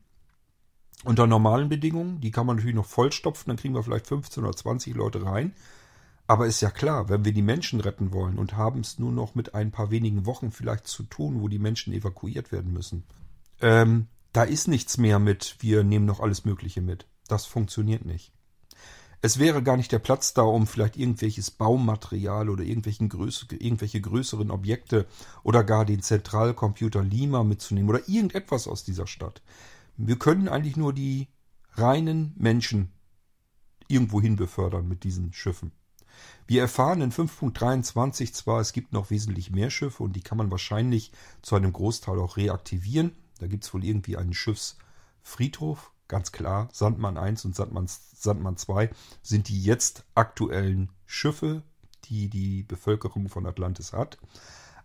[1.05, 4.57] Unter normalen Bedingungen, die kann man natürlich noch vollstopfen, dann kriegen wir vielleicht 15 oder
[4.57, 5.53] 20 Leute rein.
[6.27, 9.35] Aber ist ja klar, wenn wir die Menschen retten wollen und haben es nur noch
[9.35, 13.05] mit ein paar wenigen Wochen vielleicht zu tun, wo die Menschen evakuiert werden müssen,
[13.61, 17.07] ähm, da ist nichts mehr mit, wir nehmen noch alles Mögliche mit.
[17.29, 18.33] Das funktioniert nicht.
[19.27, 24.01] Es wäre gar nicht der Platz da, um vielleicht irgendwelches Baumaterial oder irgendwelchen Größe, irgendwelche
[24.01, 25.05] größeren Objekte
[25.43, 29.43] oder gar den Zentralcomputer Lima mitzunehmen oder irgendetwas aus dieser Stadt.
[29.97, 31.27] Wir können eigentlich nur die
[31.73, 32.93] reinen Menschen
[33.89, 35.73] irgendwohin befördern mit diesen Schiffen.
[36.47, 40.53] Wir erfahren in 5.23 zwar, es gibt noch wesentlich mehr Schiffe und die kann man
[40.53, 41.11] wahrscheinlich
[41.43, 43.11] zu einem Großteil auch reaktivieren.
[43.41, 46.69] Da gibt es wohl irgendwie einen Schiffsfriedhof, ganz klar.
[46.73, 48.91] Sandmann 1 und Sandmann, Sandmann 2
[49.23, 51.63] sind die jetzt aktuellen Schiffe,
[52.05, 54.19] die die Bevölkerung von Atlantis hat.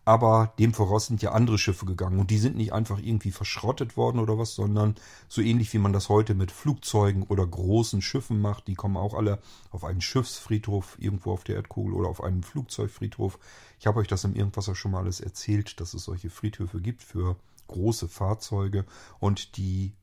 [0.04, 3.98] Aber dem voraus sind ja andere Schiffe gegangen und die sind nicht einfach irgendwie verschrottet
[3.98, 4.96] worden oder was, sondern
[5.28, 8.68] so ähnlich wie man das heute mit Flugzeugen oder großen Schiffen macht.
[8.68, 13.38] Die kommen auch alle auf einen Schiffsfriedhof irgendwo auf der Erdkugel oder auf einen Flugzeugfriedhof.
[13.80, 17.04] Ich habe euch das im Irgendwasser schon mal alles erzählt, dass es solche Friedhöfe gibt
[17.04, 17.36] für
[17.68, 18.86] große Fahrzeuge
[19.20, 19.94] und die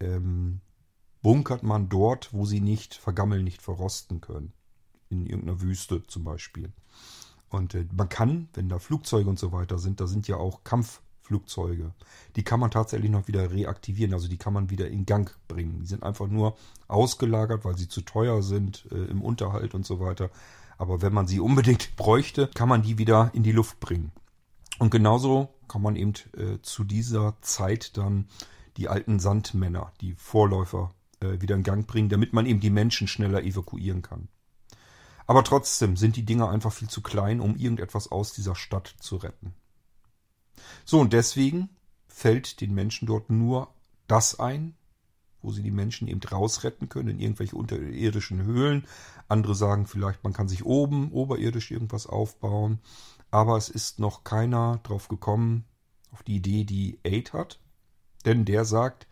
[0.00, 0.60] ähm,
[1.22, 4.52] bunkert man dort, wo sie nicht vergammeln, nicht verrosten können.
[5.08, 6.72] In irgendeiner Wüste zum Beispiel.
[7.48, 10.64] Und äh, man kann, wenn da Flugzeuge und so weiter sind, da sind ja auch
[10.64, 11.94] Kampfflugzeuge.
[12.36, 15.80] Die kann man tatsächlich noch wieder reaktivieren, also die kann man wieder in Gang bringen.
[15.80, 16.56] Die sind einfach nur
[16.88, 20.30] ausgelagert, weil sie zu teuer sind äh, im Unterhalt und so weiter.
[20.78, 24.12] Aber wenn man sie unbedingt bräuchte, kann man die wieder in die Luft bringen.
[24.78, 28.26] Und genauso kann man eben äh, zu dieser Zeit dann
[28.76, 33.08] die alten Sandmänner, die Vorläufer, äh, wieder in Gang bringen, damit man eben die Menschen
[33.08, 34.28] schneller evakuieren kann.
[35.26, 39.16] Aber trotzdem sind die Dinger einfach viel zu klein, um irgendetwas aus dieser Stadt zu
[39.16, 39.54] retten.
[40.84, 41.70] So, und deswegen
[42.06, 43.68] fällt den Menschen dort nur
[44.06, 44.76] das ein,
[45.42, 48.86] wo sie die Menschen eben rausretten können, in irgendwelche unterirdischen Höhlen.
[49.28, 52.80] Andere sagen vielleicht, man kann sich oben, oberirdisch irgendwas aufbauen.
[53.30, 55.64] Aber es ist noch keiner drauf gekommen,
[56.10, 57.60] auf die Idee, die Aid hat.
[58.26, 59.06] Denn der sagt,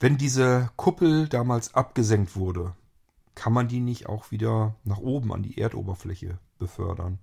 [0.00, 2.74] wenn diese Kuppel damals abgesenkt wurde,
[3.34, 7.18] kann man die nicht auch wieder nach oben an die Erdoberfläche befördern?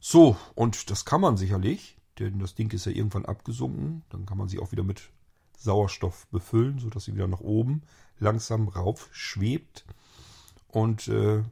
[0.00, 4.02] So, und das kann man sicherlich, denn das Ding ist ja irgendwann abgesunken.
[4.10, 5.10] Dann kann man sie auch wieder mit
[5.56, 7.82] Sauerstoff befüllen, sodass sie wieder nach oben
[8.18, 9.84] langsam rauf schwebt.
[10.68, 11.44] Und äh,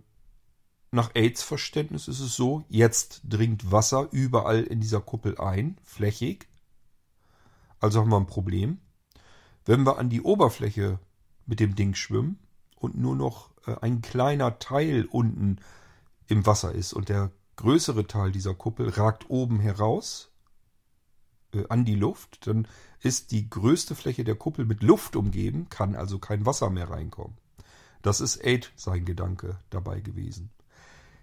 [0.90, 6.48] nach AIDS Verständnis ist es so, jetzt dringt Wasser überall in dieser Kuppel ein, flächig.
[7.79, 8.79] Also haben wir ein Problem.
[9.64, 10.98] Wenn wir an die Oberfläche
[11.46, 12.38] mit dem Ding schwimmen
[12.77, 15.61] und nur noch äh, ein kleiner Teil unten
[16.27, 20.33] im Wasser ist und der größere Teil dieser Kuppel ragt oben heraus
[21.52, 22.67] äh, an die Luft, dann
[23.00, 27.37] ist die größte Fläche der Kuppel mit Luft umgeben, kann also kein Wasser mehr reinkommen.
[28.00, 30.50] Das ist Aid sein Gedanke dabei gewesen.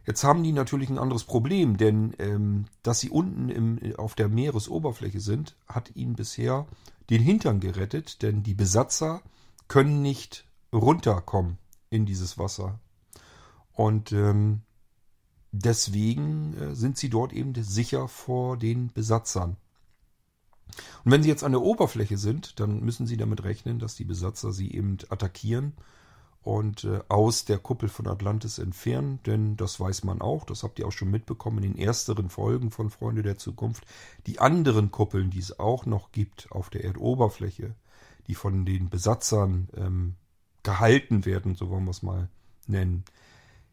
[0.05, 4.29] Jetzt haben die natürlich ein anderes Problem, denn ähm, dass sie unten im, auf der
[4.29, 6.67] Meeresoberfläche sind, hat ihnen bisher
[7.09, 9.21] den Hintern gerettet, denn die Besatzer
[9.67, 11.57] können nicht runterkommen
[11.89, 12.79] in dieses Wasser.
[13.73, 14.61] Und ähm,
[15.51, 19.57] deswegen äh, sind sie dort eben sicher vor den Besatzern.
[21.03, 24.05] Und wenn sie jetzt an der Oberfläche sind, dann müssen sie damit rechnen, dass die
[24.05, 25.73] Besatzer sie eben attackieren
[26.45, 30.77] und äh, aus der Kuppel von Atlantis entfernen, denn das weiß man auch, das habt
[30.77, 33.83] ihr auch schon mitbekommen in den ersteren Folgen von Freunde der Zukunft.
[34.27, 37.73] Die anderen Kuppeln, die es auch noch gibt auf der Erdoberfläche,
[38.27, 40.15] die von den Besatzern ähm,
[40.61, 42.29] gehalten werden, so wollen wir es mal
[42.67, 43.05] nennen,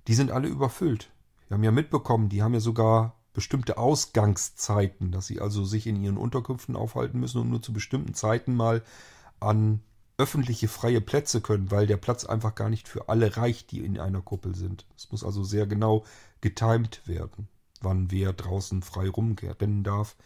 [0.09, 1.11] die sind alle überfüllt.
[1.49, 6.03] Wir haben ja mitbekommen, die haben ja sogar bestimmte Ausgangszeiten, dass sie also sich in
[6.03, 8.83] ihren Unterkünften aufhalten müssen und nur zu bestimmten Zeiten mal
[9.41, 9.83] an
[10.19, 13.99] öffentliche freie Plätze können, weil der Platz einfach gar nicht für alle reicht, die in
[13.99, 14.87] einer Kuppel sind.
[14.97, 16.05] Es muss also sehr genau
[16.41, 17.49] getimt werden,
[17.81, 20.17] wann wer draußen frei rumrennen darf.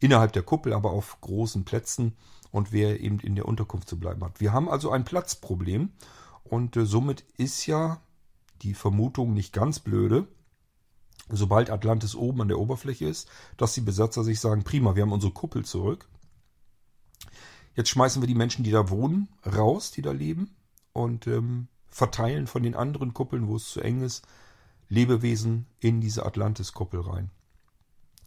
[0.00, 2.16] Innerhalb der Kuppel, aber auf großen Plätzen
[2.50, 4.40] und wer eben in der Unterkunft zu bleiben hat.
[4.40, 5.90] Wir haben also ein Platzproblem
[6.44, 8.00] und äh, somit ist ja
[8.62, 10.26] die Vermutung nicht ganz blöde,
[11.28, 15.12] sobald Atlantis oben an der Oberfläche ist, dass die Besatzer sich sagen, prima, wir haben
[15.12, 16.08] unsere Kuppel zurück
[17.74, 20.54] Jetzt schmeißen wir die Menschen, die da wohnen, raus, die da leben
[20.92, 24.26] und ähm, verteilen von den anderen Kuppeln, wo es zu eng ist,
[24.88, 27.30] Lebewesen in diese Atlantis-Kuppel rein.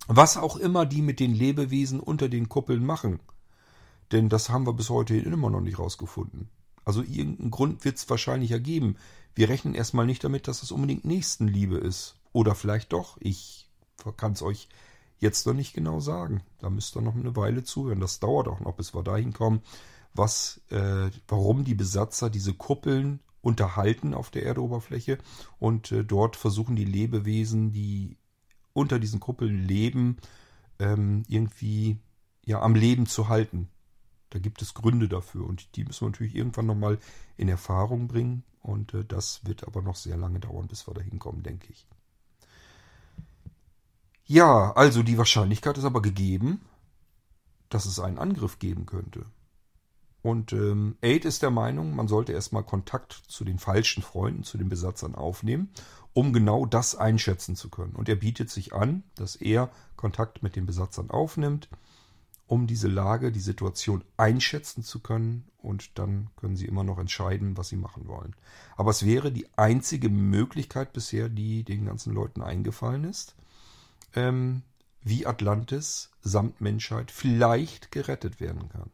[0.08, 3.20] Was auch immer die mit den Lebewesen unter den Kuppeln machen.
[4.12, 6.50] Denn das haben wir bis heute immer noch nicht rausgefunden.
[6.86, 8.96] Also irgendeinen Grund wird es wahrscheinlich ergeben.
[9.36, 12.16] Wir rechnen erstmal nicht damit, dass es unbedingt Nächstenliebe ist.
[12.32, 13.18] Oder vielleicht doch.
[13.20, 13.70] Ich
[14.16, 14.70] kann es euch
[15.20, 16.44] jetzt noch nicht genau sagen.
[16.60, 18.00] Da müsst ihr noch eine Weile zuhören.
[18.00, 19.62] Das dauert auch noch, bis wir dahin kommen,
[20.14, 25.18] was, äh, warum die Besatzer diese Kuppeln unterhalten auf der Erdoberfläche
[25.60, 28.18] und äh, dort versuchen die Lebewesen, die
[28.74, 30.18] unter diesen Kuppeln leben,
[30.80, 31.98] ähm, irgendwie
[32.46, 33.70] ja am Leben zu halten.
[34.30, 37.00] Da gibt es Gründe dafür und die müssen wir natürlich irgendwann nochmal
[37.38, 41.02] in Erfahrung bringen und äh, das wird aber noch sehr lange dauern, bis wir da
[41.02, 41.88] hinkommen, denke ich.
[44.28, 46.60] Ja, also die Wahrscheinlichkeit ist aber gegeben,
[47.70, 49.26] dass es einen Angriff geben könnte.
[50.22, 54.58] Und ähm, Aid ist der Meinung, man sollte erstmal Kontakt zu den falschen Freunden, zu
[54.58, 55.70] den Besatzern aufnehmen,
[56.12, 57.96] um genau das einschätzen zu können.
[57.96, 61.70] Und er bietet sich an, dass er Kontakt mit den Besatzern aufnimmt,
[62.48, 65.46] um diese Lage, die Situation einschätzen zu können.
[65.58, 68.36] Und dann können sie immer noch entscheiden, was sie machen wollen.
[68.76, 73.38] Aber es wäre die einzige Möglichkeit bisher, die den ganzen Leuten eingefallen ist
[74.16, 74.64] ähm,
[75.02, 78.90] wie Atlantis samt Menschheit vielleicht gerettet werden kann.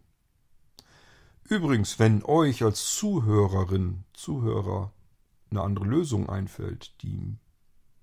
[1.49, 4.91] Übrigens, wenn euch als Zuhörerin, Zuhörer
[5.49, 7.38] eine andere Lösung einfällt, die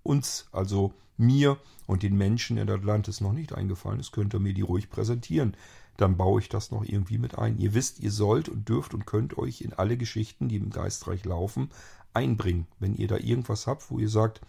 [0.03, 4.55] uns, also mir und den Menschen in Atlantis noch nicht eingefallen ist, könnt ihr mir
[4.55, 5.57] die ruhig präsentieren.
[5.97, 7.59] Dann baue ich das noch irgendwie mit ein.
[7.59, 11.25] Ihr wisst, ihr sollt und dürft und könnt euch in alle Geschichten, die im Geistreich
[11.25, 11.71] laufen,
[12.15, 12.67] einbringen.
[12.79, 14.41] Wenn ihr da irgendwas habt, wo ihr sagt,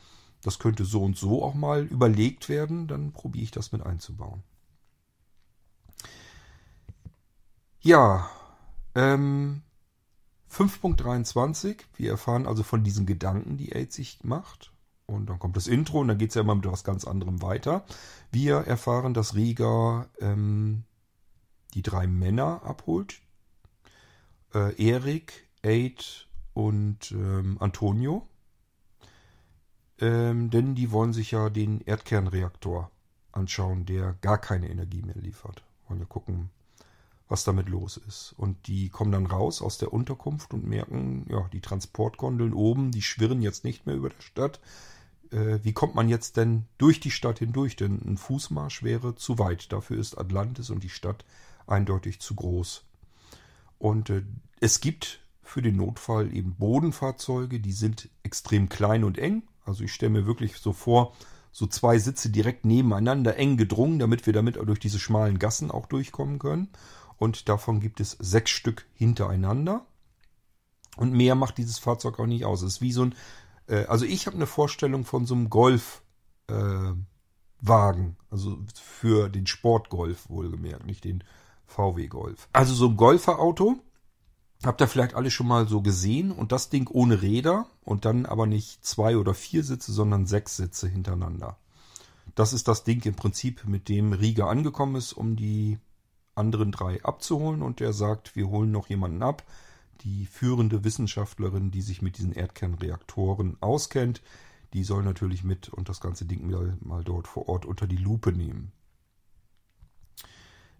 [0.44, 4.44] das könnte so und so auch mal überlegt werden, dann probiere ich das mit einzubauen.
[7.82, 8.30] Ja,
[8.96, 9.64] ähm,
[10.52, 14.72] 5.23, wir erfahren also von diesen Gedanken, die AIDS sich macht.
[15.06, 17.42] Und dann kommt das Intro und dann geht es ja immer mit was ganz anderem
[17.42, 17.86] weiter.
[18.32, 20.84] Wir erfahren, dass Riga ähm,
[21.74, 23.22] die drei Männer abholt.
[24.54, 28.28] Äh, Erik, Aid und ähm, Antonio.
[30.02, 32.90] Ähm, denn die wollen sich ja den Erdkernreaktor
[33.32, 35.64] anschauen, der gar keine Energie mehr liefert.
[35.88, 36.50] Wollen ja gucken,
[37.30, 38.34] was damit los ist.
[38.36, 43.04] Und die kommen dann raus aus der Unterkunft und merken, ja, die Transportgondeln oben, die
[43.04, 44.60] schwirren jetzt nicht mehr über der Stadt.
[45.32, 47.76] Äh, wie kommt man jetzt denn durch die Stadt hindurch?
[47.76, 49.72] Denn ein Fußmarsch wäre zu weit.
[49.72, 51.26] Dafür ist Atlantis und die Stadt
[51.68, 52.84] eindeutig zu groß.
[53.78, 54.24] Und äh,
[54.60, 59.94] es gibt für den Notfall eben Bodenfahrzeuge, die sind extrem klein und eng also ich
[59.94, 61.14] stelle mir wirklich so vor,
[61.52, 65.86] so zwei Sitze direkt nebeneinander eng gedrungen, damit wir damit durch diese schmalen Gassen auch
[65.86, 66.70] durchkommen können.
[67.18, 69.86] Und davon gibt es sechs Stück hintereinander.
[70.98, 72.62] Und mehr macht dieses Fahrzeug auch nicht aus.
[72.62, 73.16] Es ist wie so ein,
[73.68, 77.06] äh, also ich habe eine Vorstellung von so einem Golfwagen,
[77.68, 81.24] äh, also für den Sportgolf wohlgemerkt, nicht den
[81.66, 82.50] VW Golf.
[82.54, 83.78] Also so ein Golferauto
[84.64, 88.28] Habt ihr vielleicht alle schon mal so gesehen und das Ding ohne Räder und dann
[88.28, 91.58] aber nicht zwei oder vier Sitze, sondern sechs Sitze hintereinander.
[92.36, 95.80] Das ist das Ding im Prinzip, mit dem Rieger angekommen ist, um die
[96.36, 99.44] anderen drei abzuholen und der sagt, wir holen noch jemanden ab,
[100.02, 104.22] die führende Wissenschaftlerin, die sich mit diesen Erdkernreaktoren auskennt,
[104.74, 107.98] die soll natürlich mit und das ganze Ding mal, mal dort vor Ort unter die
[107.98, 108.72] Lupe nehmen.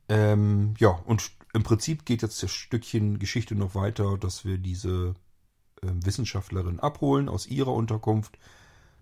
[0.08, 5.16] Ähm, ja, und im Prinzip geht jetzt das Stückchen Geschichte noch weiter, dass wir diese
[5.82, 8.38] äh, Wissenschaftlerin abholen aus ihrer Unterkunft.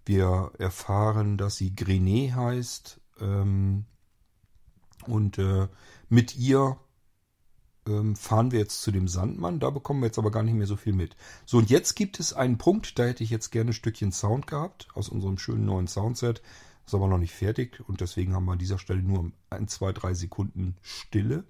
[0.06, 3.86] Wir erfahren, dass sie Grenet heißt ähm,
[5.06, 5.68] und äh,
[6.10, 6.78] mit ihr
[7.88, 9.60] ähm, fahren wir jetzt zu dem Sandmann.
[9.60, 11.16] Da bekommen wir jetzt aber gar nicht mehr so viel mit.
[11.46, 14.48] So, und jetzt gibt es einen Punkt, da hätte ich jetzt gerne ein Stückchen Sound
[14.48, 16.42] gehabt aus unserem schönen neuen Soundset.
[16.86, 19.92] Ist aber noch nicht fertig und deswegen haben wir an dieser Stelle nur ein, zwei,
[19.92, 21.44] drei Sekunden Stille.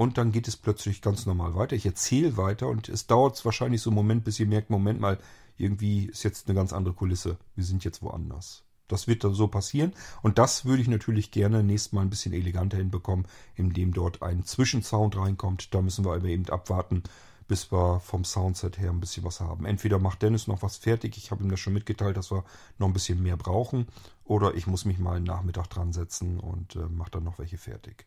[0.00, 1.76] Und dann geht es plötzlich ganz normal weiter.
[1.76, 5.18] Ich erzähle weiter und es dauert wahrscheinlich so einen Moment, bis ihr merkt, Moment mal,
[5.58, 7.36] irgendwie ist jetzt eine ganz andere Kulisse.
[7.54, 8.64] Wir sind jetzt woanders.
[8.88, 9.92] Das wird so passieren.
[10.22, 13.26] Und das würde ich natürlich gerne nächstes Mal ein bisschen eleganter hinbekommen,
[13.56, 15.74] indem dort ein Zwischensound reinkommt.
[15.74, 17.02] Da müssen wir aber eben abwarten,
[17.46, 19.66] bis wir vom Soundset her ein bisschen was haben.
[19.66, 22.44] Entweder macht Dennis noch was fertig, ich habe ihm das schon mitgeteilt, dass wir
[22.78, 23.86] noch ein bisschen mehr brauchen,
[24.24, 27.58] oder ich muss mich mal einen Nachmittag dran setzen und äh, mache dann noch welche
[27.58, 28.06] fertig.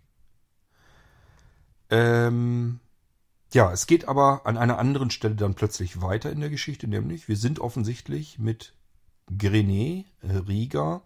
[1.89, 2.79] Ähm,
[3.53, 7.27] ja, es geht aber an einer anderen Stelle dann plötzlich weiter in der Geschichte, nämlich
[7.27, 8.73] wir sind offensichtlich mit
[9.37, 11.01] Grenet, Riga,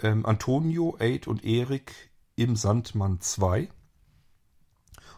[0.00, 3.68] ähm, Antonio, Aid und Erik im Sandmann 2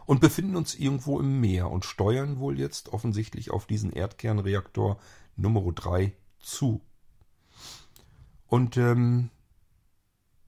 [0.05, 4.99] und befinden uns irgendwo im Meer und steuern wohl jetzt offensichtlich auf diesen Erdkernreaktor
[5.35, 6.81] Nummer 3 zu.
[8.47, 9.31] Und ähm,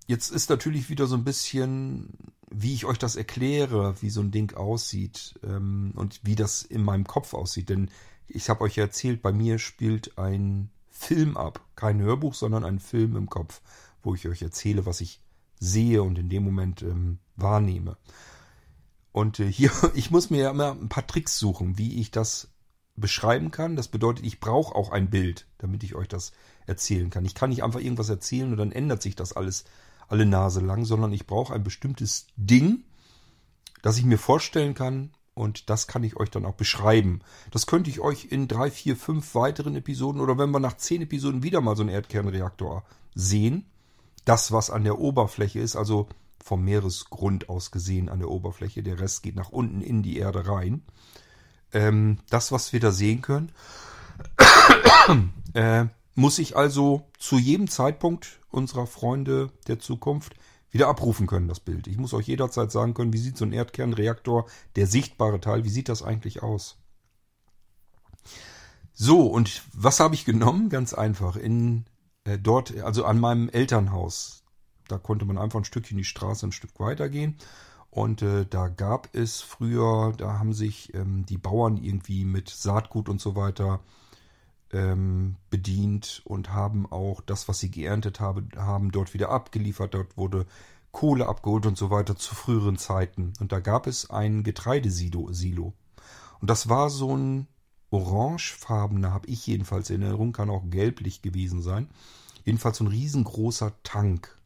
[0.05, 2.13] jetzt ist natürlich wieder so ein bisschen,
[2.60, 6.84] wie ich euch das erkläre, wie so ein Ding aussieht ähm, und wie das in
[6.84, 7.70] meinem Kopf aussieht.
[7.70, 7.89] Denn
[8.28, 11.64] ich habe euch erzählt, bei mir spielt ein Film ab.
[11.76, 13.62] Kein Hörbuch, sondern ein Film im Kopf,
[14.01, 15.22] wo ich euch erzähle, was ich
[15.60, 17.97] sehe und in dem Moment ähm, wahrnehme.
[19.12, 22.49] Und äh, hier, ich muss mir ja immer ein paar Tricks suchen, wie ich das
[22.95, 23.76] beschreiben kann.
[23.76, 26.32] Das bedeutet, ich brauche auch ein Bild, damit ich euch das
[26.66, 27.24] erzählen kann.
[27.26, 29.66] Ich kann nicht einfach irgendwas erzählen und dann ändert sich das alles
[30.08, 32.84] alle Nase lang, sondern ich brauche ein bestimmtes Ding,
[33.82, 37.22] das ich mir vorstellen kann, und das kann ich euch dann auch beschreiben.
[37.51, 41.03] Das könnte ich euch in drei, vier, fünf weiteren Episoden oder wenn wir nach zehn
[41.03, 42.84] Episoden wieder mal so einen Erdkernreaktor
[43.14, 43.66] sehen.
[44.26, 46.10] Das, was an der Oberfläche ist, also
[46.43, 48.82] vom Meeresgrund aus gesehen an der Oberfläche.
[48.82, 50.82] Der Rest geht nach unten in die Erde rein.
[51.72, 53.51] Ähm, das, was wir da sehen können,
[55.53, 55.86] äh,
[56.18, 60.34] muss ich also zu jedem Zeitpunkt unserer Freunde der Zukunft
[60.72, 61.86] wieder abrufen können, das Bild.
[61.86, 65.70] Ich muss euch jederzeit sagen können, wie sieht so ein Erdkernreaktor, der sichtbare Teil, wie
[65.70, 66.80] sieht das eigentlich aus?
[68.93, 70.70] So, und was habe ich genommen?
[70.70, 71.36] Ganz einfach.
[71.36, 71.86] In
[72.24, 74.43] äh, dort, also an meinem Elternhaus.
[74.88, 77.38] Da konnte man einfach ein Stückchen die Straße ein Stück weitergehen.
[77.91, 83.07] Und äh, da gab es früher, da haben sich ähm, die Bauern irgendwie mit Saatgut
[83.07, 83.82] und so weiter
[84.72, 89.93] ähm, bedient und haben auch das, was sie geerntet habe, haben, dort wieder abgeliefert.
[89.93, 90.45] Dort wurde
[90.91, 93.34] Kohle abgeholt und so weiter zu früheren Zeiten.
[93.39, 95.32] Und da gab es ein Getreidesilo.
[95.32, 95.74] Silo.
[96.39, 97.47] Und das war so ein
[97.89, 101.89] orangefarbener, habe ich jedenfalls in Erinnerung, kann auch gelblich gewesen sein.
[102.43, 104.38] Jedenfalls so ein riesengroßer Tank.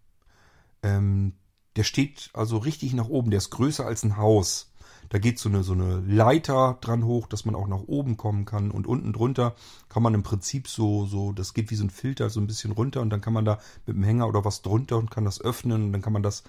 [0.83, 1.33] Ähm,
[1.75, 4.70] der steht also richtig nach oben, der ist größer als ein Haus.
[5.11, 8.45] Da geht so eine, so eine Leiter dran hoch, dass man auch nach oben kommen
[8.45, 8.71] kann.
[8.71, 9.55] Und unten drunter
[9.89, 12.71] kann man im Prinzip so, so, das geht wie so ein Filter so ein bisschen
[12.71, 15.41] runter und dann kann man da mit dem Hänger oder was drunter und kann das
[15.41, 16.43] öffnen und dann kann man das,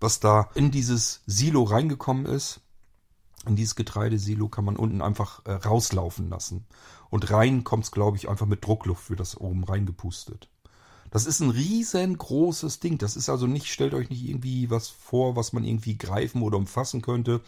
[0.00, 2.60] was da in dieses Silo reingekommen ist,
[3.46, 6.66] in dieses Getreidesilo kann man unten einfach äh, rauslaufen lassen.
[7.10, 10.48] Und rein kommt es, glaube ich, einfach mit Druckluft, wird das oben reingepustet.
[11.10, 12.98] Das ist ein riesengroßes Ding.
[12.98, 16.58] Das ist also nicht, stellt euch nicht irgendwie was vor, was man irgendwie greifen oder
[16.58, 17.40] umfassen könnte,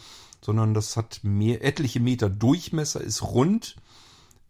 [0.43, 3.77] sondern das hat mehr, etliche Meter Durchmesser, ist rund,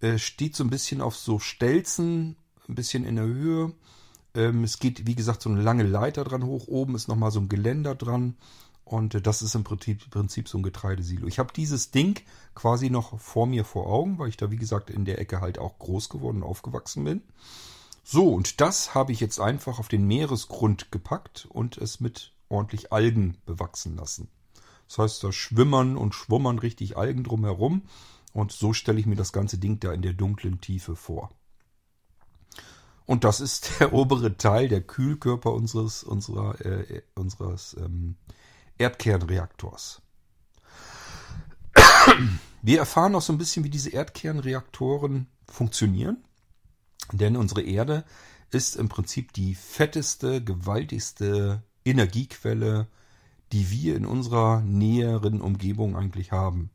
[0.01, 2.37] äh, steht so ein bisschen auf so Stelzen,
[2.69, 3.73] ein bisschen in der Höhe.
[4.35, 6.69] Ähm, es geht, wie gesagt, so eine lange Leiter dran hoch.
[6.69, 8.37] Oben ist nochmal so ein Geländer dran.
[8.85, 11.27] Und äh, das ist im Prinzip, Prinzip so ein Getreidesilo.
[11.27, 12.21] Ich habe dieses Ding
[12.55, 15.59] quasi noch vor mir vor Augen, weil ich da, wie gesagt, in der Ecke halt
[15.59, 17.23] auch groß geworden und aufgewachsen bin.
[18.03, 22.93] So, und das habe ich jetzt einfach auf den Meeresgrund gepackt und es mit ordentlich
[22.93, 24.29] Algen bewachsen lassen.
[24.89, 27.83] Das heißt, da schwimmern und schwummern richtig Algen drumherum.
[28.33, 31.31] Und so stelle ich mir das ganze Ding da in der dunklen Tiefe vor.
[33.07, 38.17] Und das ist der obere Teil, der Kühlkörper unseres, unserer, äh, unseres ähm,
[38.79, 40.03] Erdkernreaktors.
[42.63, 46.25] Wir erfahren auch so ein bisschen, wie diese Erdkernreaktoren funktionieren.
[47.13, 48.05] Denn unsere Erde
[48.51, 52.89] ist im Prinzip die fetteste, gewaltigste Energiequelle,
[53.53, 56.71] die wir in unserer näheren Umgebung eigentlich haben.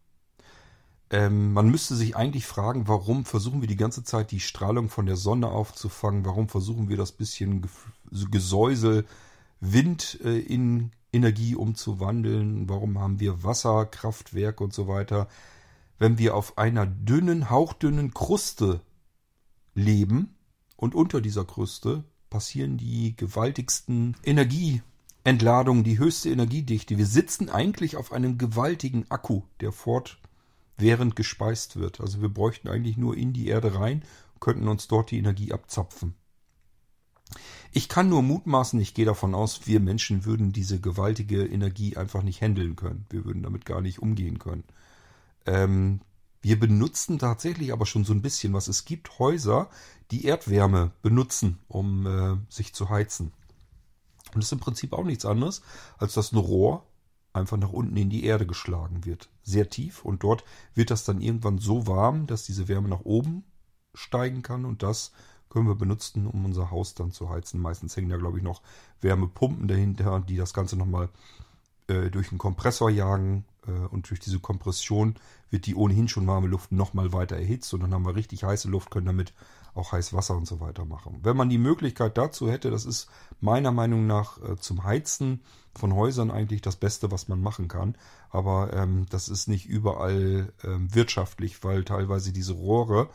[1.12, 5.06] Ähm, man müsste sich eigentlich fragen, warum versuchen wir die ganze Zeit die Strahlung von
[5.06, 6.26] der Sonne aufzufangen?
[6.26, 7.68] Warum versuchen wir das bisschen
[8.32, 9.06] Gesäusel,
[9.60, 12.68] Wind äh, in Energie umzuwandeln?
[12.68, 15.28] Warum haben wir Wasserkraftwerke und so weiter?
[16.00, 18.82] Wenn wir auf einer dünnen, hauchdünnen Kruste
[19.76, 20.36] leben
[20.76, 24.82] und unter dieser Kruste passieren die gewaltigsten Energie
[25.26, 27.00] Entladung, die höchste Energiedichte.
[27.00, 32.00] Wir sitzen eigentlich auf einem gewaltigen Akku, der fortwährend gespeist wird.
[32.00, 34.04] Also wir bräuchten eigentlich nur in die Erde rein,
[34.40, 36.14] könnten uns dort die Energie abzapfen.
[37.72, 42.22] Ich kann nur mutmaßen, ich gehe davon aus, wir Menschen würden diese gewaltige Energie einfach
[42.22, 43.08] nicht handeln können.
[43.10, 44.64] Wir würden damit gar nicht umgehen können.
[45.48, 46.02] Ähm,
[46.46, 48.68] wir benutzen tatsächlich aber schon so ein bisschen was.
[48.68, 49.68] Es gibt Häuser,
[50.12, 53.32] die Erdwärme benutzen, um äh, sich zu heizen.
[54.28, 55.64] Und das ist im Prinzip auch nichts anderes,
[55.98, 56.86] als dass ein Rohr
[57.34, 59.28] einfach nach unten in die Erde geschlagen wird.
[59.42, 60.06] Sehr tief.
[60.06, 60.44] Und dort
[60.76, 63.44] wird das dann irgendwann so warm, dass diese Wärme nach oben
[63.96, 64.66] steigen kann.
[64.66, 65.14] Und das
[65.50, 67.60] können wir benutzen, um unser Haus dann zu heizen.
[67.60, 68.62] Meistens hängen da, glaube ich, noch
[69.02, 71.10] Wärmepumpen dahinter, die das Ganze nochmal
[71.88, 73.46] äh, durch einen Kompressor jagen.
[73.68, 75.16] Äh, und durch diese Kompression
[75.50, 77.74] wird die ohnehin schon warme Luft nochmal weiter erhitzt.
[77.74, 79.34] Und dann haben wir richtig heiße Luft, können damit
[79.74, 81.20] auch heiß Wasser und so weiter machen.
[81.24, 83.10] Wenn man die Möglichkeit dazu hätte, das ist
[83.42, 85.42] meiner Meinung nach äh, zum Heizen
[85.76, 87.98] von Häusern eigentlich das Beste, was man machen kann.
[88.30, 93.10] Aber ähm, das ist nicht überall ähm, wirtschaftlich, weil teilweise diese Rohre,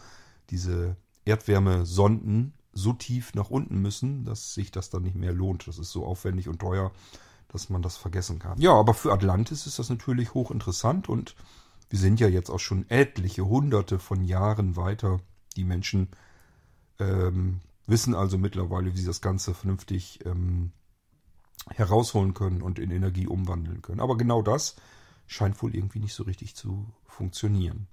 [0.51, 5.67] diese Erdwärmesonden so tief nach unten müssen, dass sich das dann nicht mehr lohnt.
[5.67, 6.93] Das ist so aufwendig und teuer,
[7.53, 8.61] dass man das vergessen kann.
[8.61, 11.35] Ja, aber für Atlantis ist das natürlich hochinteressant und
[11.89, 15.21] wir sind ja jetzt auch schon etliche hunderte von Jahren weiter.
[15.57, 16.09] Die Menschen
[17.01, 20.71] ähm, wissen also mittlerweile, wie sie das Ganze vernünftig ähm,
[21.69, 24.01] herausholen können und in Energie umwandeln können.
[24.01, 24.77] Aber genau das
[25.27, 27.89] scheint wohl irgendwie nicht so richtig zu funktionieren.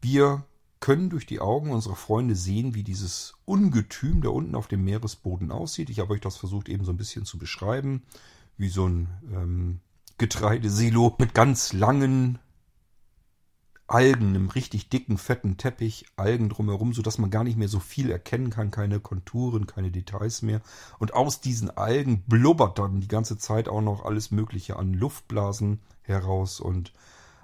[0.00, 0.44] Wir
[0.80, 5.50] können durch die Augen unserer Freunde sehen, wie dieses Ungetüm da unten auf dem Meeresboden
[5.50, 5.88] aussieht.
[5.88, 8.02] Ich habe euch das versucht eben so ein bisschen zu beschreiben,
[8.56, 9.80] wie so ein ähm,
[10.18, 12.38] Getreidesilo mit ganz langen
[13.86, 18.10] Algen, einem richtig dicken, fetten Teppich, Algen drumherum, sodass man gar nicht mehr so viel
[18.10, 20.62] erkennen kann, keine Konturen, keine Details mehr.
[20.98, 25.80] Und aus diesen Algen blubbert dann die ganze Zeit auch noch alles Mögliche an Luftblasen
[26.02, 26.60] heraus.
[26.60, 26.94] Und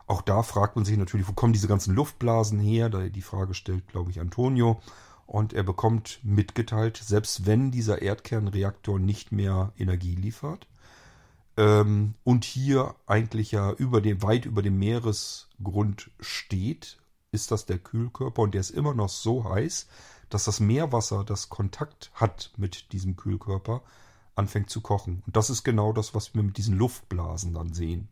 [0.06, 2.88] auch da fragt man sich natürlich, wo kommen diese ganzen Luftblasen her?
[2.88, 4.80] Die Frage stellt, glaube ich, Antonio.
[5.26, 10.66] Und er bekommt mitgeteilt, selbst wenn dieser Erdkernreaktor nicht mehr Energie liefert,
[11.60, 16.98] ähm, und hier eigentlich ja über dem, weit über dem Meeresgrund steht,
[17.32, 19.86] ist das der Kühlkörper und der ist immer noch so heiß,
[20.30, 23.82] dass das Meerwasser, das Kontakt hat mit diesem Kühlkörper,
[24.36, 25.22] anfängt zu kochen.
[25.26, 28.08] Und das ist genau das, was wir mit diesen Luftblasen dann sehen.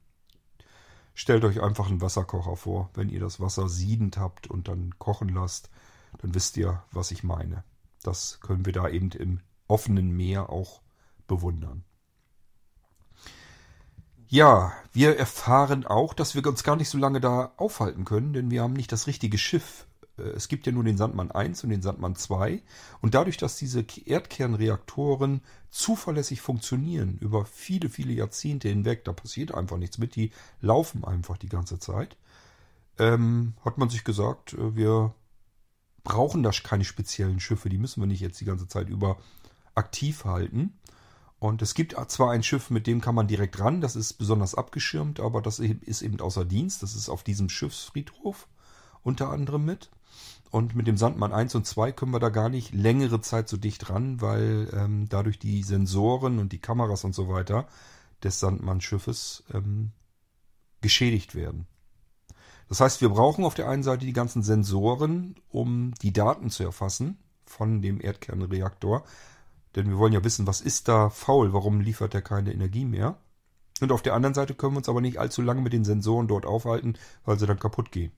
[1.14, 2.90] Stellt euch einfach einen Wasserkocher vor.
[2.92, 5.70] Wenn ihr das Wasser siedend habt und dann kochen lasst,
[6.18, 7.64] dann wisst ihr, was ich meine.
[8.02, 10.82] Das können wir da eben im offenen Meer auch
[11.26, 11.84] bewundern.
[14.30, 18.50] Ja, wir erfahren auch, dass wir uns gar nicht so lange da aufhalten können, denn
[18.50, 19.86] wir haben nicht das richtige Schiff.
[20.18, 22.62] Äh, es gibt ja nur den Sandmann 1 und den Sandmann 2.
[23.00, 29.78] Und dadurch, dass diese Erdkernreaktoren zuverlässig funktionieren über viele, viele Jahrzehnte hinweg, da passiert einfach
[29.78, 32.18] nichts mit, die laufen einfach die ganze Zeit,
[32.98, 35.14] ähm, hat man sich gesagt, äh, wir
[36.04, 39.16] brauchen da keine speziellen Schiffe, die müssen wir nicht jetzt die ganze Zeit über
[39.74, 40.77] aktiv halten.
[41.38, 44.56] Und es gibt zwar ein Schiff, mit dem kann man direkt ran, das ist besonders
[44.56, 46.82] abgeschirmt, aber das ist eben außer Dienst.
[46.82, 48.48] Das ist auf diesem Schiffsfriedhof
[49.02, 49.90] unter anderem mit.
[50.50, 53.56] Und mit dem Sandmann 1 und 2 können wir da gar nicht längere Zeit so
[53.56, 57.68] dicht ran, weil ähm, dadurch die Sensoren und die Kameras und so weiter
[58.22, 59.92] des Sandmann-Schiffes ähm,
[60.80, 61.66] geschädigt werden.
[62.68, 66.64] Das heißt, wir brauchen auf der einen Seite die ganzen Sensoren, um die Daten zu
[66.64, 69.04] erfassen von dem Erdkernreaktor.
[69.76, 73.18] Denn wir wollen ja wissen, was ist da faul, warum liefert er keine Energie mehr.
[73.80, 76.26] Und auf der anderen Seite können wir uns aber nicht allzu lange mit den Sensoren
[76.26, 76.94] dort aufhalten,
[77.24, 78.12] weil sie dann kaputt gehen.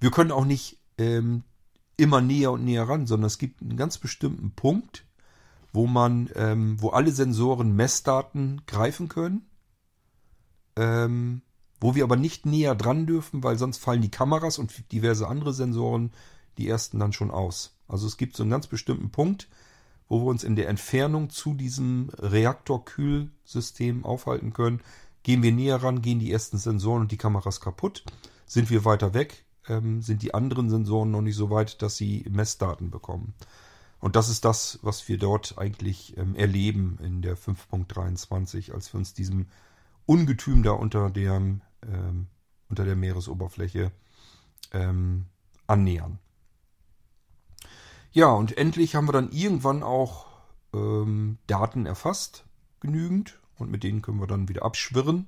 [0.00, 1.42] Wir können auch nicht ähm,
[1.96, 5.04] immer näher und näher ran, sondern es gibt einen ganz bestimmten Punkt,
[5.72, 9.46] wo man, ähm, wo alle Sensoren Messdaten greifen können,
[10.76, 11.42] ähm,
[11.80, 15.52] wo wir aber nicht näher dran dürfen, weil sonst fallen die Kameras und diverse andere
[15.52, 16.12] Sensoren,
[16.56, 17.78] die ersten dann schon aus.
[17.88, 19.48] Also es gibt so einen ganz bestimmten Punkt,
[20.08, 24.80] wo wir uns in der Entfernung zu diesem Reaktorkühlsystem aufhalten können.
[25.22, 28.04] Gehen wir näher ran, gehen die ersten Sensoren und die Kameras kaputt.
[28.46, 32.24] Sind wir weiter weg, ähm, sind die anderen Sensoren noch nicht so weit, dass sie
[32.30, 33.34] Messdaten bekommen.
[33.98, 38.98] Und das ist das, was wir dort eigentlich ähm, erleben in der 5.23, als wir
[38.98, 39.46] uns diesem
[40.04, 41.60] Ungetüm da unter der, ähm,
[42.68, 43.90] unter der Meeresoberfläche
[44.72, 45.26] ähm,
[45.66, 46.20] annähern.
[48.16, 50.24] Ja, und endlich haben wir dann irgendwann auch
[50.72, 52.46] ähm, Daten erfasst,
[52.80, 55.26] genügend, und mit denen können wir dann wieder abschwirren.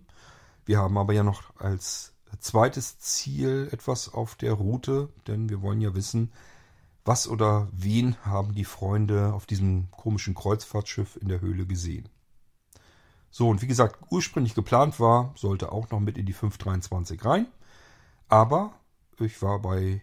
[0.65, 5.83] Wir haben aber ja noch als zweites Ziel etwas auf der Route, denn wir wollen
[5.83, 6.33] ja wissen,
[7.05, 12.09] was oder wen haben die Freunde auf diesem komischen Kreuzfahrtschiff in der Höhle gesehen.
[13.31, 17.49] So, und wie gesagt, ursprünglich geplant war, sollte auch noch mit in die 523 rein.
[18.31, 18.73] Aber
[19.21, 20.01] ich war bei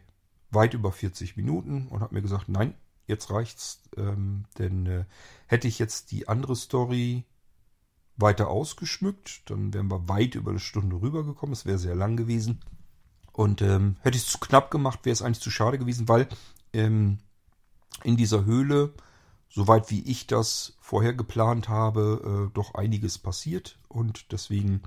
[0.56, 2.74] weit über 40 Minuten und habe mir gesagt, nein,
[3.08, 3.82] jetzt reicht's.
[3.98, 5.06] Ähm, denn äh,
[5.48, 7.26] hätte ich jetzt die andere Story
[8.18, 11.54] weiter ausgeschmückt, dann wären wir weit über eine Stunde rübergekommen.
[11.54, 12.62] Es wäre sehr lang gewesen.
[13.34, 16.28] Und ähm, hätte ich es zu knapp gemacht, wäre es eigentlich zu schade gewesen, weil
[16.72, 17.20] ähm,
[18.04, 18.94] in dieser Höhle,
[19.50, 23.78] soweit wie ich das vorher geplant habe, äh, doch einiges passiert.
[23.90, 24.82] Und deswegen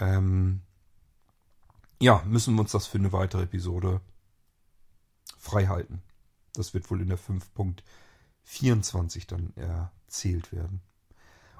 [0.00, 0.62] ähm,
[2.00, 4.00] ja, müssen wir uns das für eine weitere Episode
[5.38, 6.02] frei halten.
[6.54, 10.82] Das wird wohl in der 5.24 dann erzählt werden.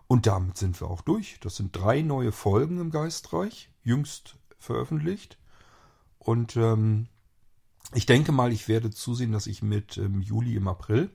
[0.07, 1.39] Und damit sind wir auch durch.
[1.41, 5.39] Das sind drei neue Folgen im Geistreich, jüngst veröffentlicht.
[6.19, 7.09] Und ähm,
[7.95, 11.11] ich denke mal, ich werde zusehen, dass ich mit ähm, Juli im April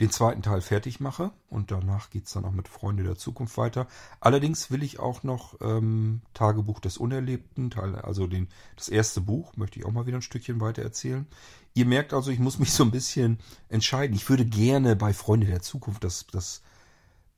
[0.00, 3.56] den zweiten Teil fertig mache und danach geht es dann auch mit Freunde der Zukunft
[3.56, 3.86] weiter.
[4.20, 9.56] Allerdings will ich auch noch ähm, Tagebuch des Unerlebten, Teil, also den, das erste Buch,
[9.56, 11.26] möchte ich auch mal wieder ein Stückchen weiter erzählen.
[11.74, 13.38] Ihr merkt also, ich muss mich so ein bisschen
[13.68, 14.16] entscheiden.
[14.16, 16.62] Ich würde gerne bei Freunde der Zukunft, das, das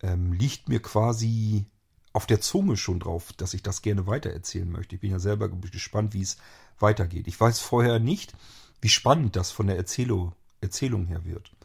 [0.02, 1.66] ähm, liegt mir quasi
[2.12, 4.94] auf der Zunge schon drauf, dass ich das gerne weitererzählen möchte.
[4.94, 6.38] Ich bin ja selber gespannt, wie es
[6.78, 7.28] weitergeht.
[7.28, 8.32] Ich weiß vorher nicht,
[8.80, 11.55] wie spannend das von der Erzählung, Erzählung her wird.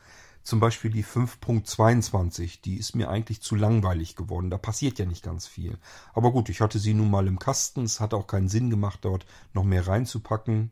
[0.43, 4.49] Zum Beispiel die 5.22, die ist mir eigentlich zu langweilig geworden.
[4.49, 5.77] Da passiert ja nicht ganz viel.
[6.13, 7.83] Aber gut, ich hatte sie nun mal im Kasten.
[7.83, 10.71] Es hat auch keinen Sinn gemacht, dort noch mehr reinzupacken.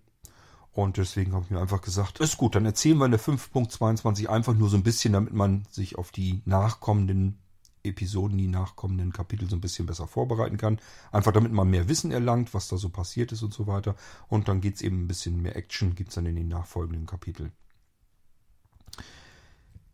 [0.72, 4.28] Und deswegen habe ich mir einfach gesagt, ist gut, dann erzählen wir in der 5.22
[4.28, 7.38] einfach nur so ein bisschen, damit man sich auf die nachkommenden
[7.84, 10.80] Episoden, die nachkommenden Kapitel so ein bisschen besser vorbereiten kann.
[11.12, 13.96] Einfach damit man mehr Wissen erlangt, was da so passiert ist und so weiter.
[14.28, 17.06] Und dann geht es eben ein bisschen mehr Action, gibt es dann in den nachfolgenden
[17.06, 17.52] Kapiteln.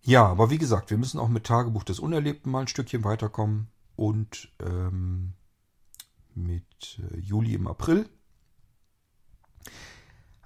[0.08, 3.70] Ja, aber wie gesagt, wir müssen auch mit Tagebuch des Unerlebten mal ein Stückchen weiterkommen
[3.96, 5.34] und ähm,
[6.36, 8.08] mit äh, Juli im April.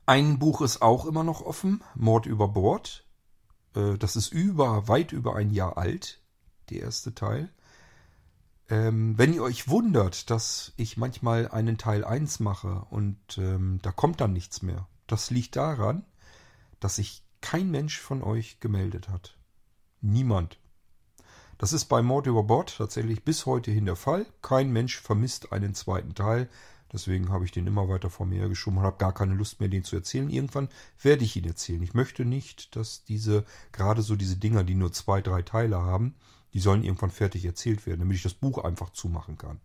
[0.05, 3.05] Ein Buch ist auch immer noch offen, Mord über Bord.
[3.75, 6.21] Äh, das ist über, weit über ein Jahr alt,
[6.69, 7.51] der erste Teil.
[8.69, 13.91] Ähm, wenn ihr euch wundert, dass ich manchmal einen Teil 1 mache und ähm, da
[13.91, 16.05] kommt dann nichts mehr, das liegt daran,
[16.79, 19.35] dass sich kein Mensch von euch gemeldet hat.
[20.01, 20.59] Niemand.
[21.57, 24.25] Das ist bei Mord über Bord tatsächlich bis heute hin der Fall.
[24.41, 26.47] Kein Mensch vermisst einen zweiten Teil.
[26.91, 29.69] Deswegen habe ich den immer weiter vor mir geschoben und habe gar keine Lust mehr,
[29.69, 30.29] den zu erzählen.
[30.29, 30.69] Irgendwann
[31.01, 31.83] werde ich ihn erzählen.
[31.83, 36.15] Ich möchte nicht, dass diese, gerade so diese Dinger, die nur zwei, drei Teile haben,
[36.53, 39.59] die sollen irgendwann fertig erzählt werden, damit ich das Buch einfach zumachen kann.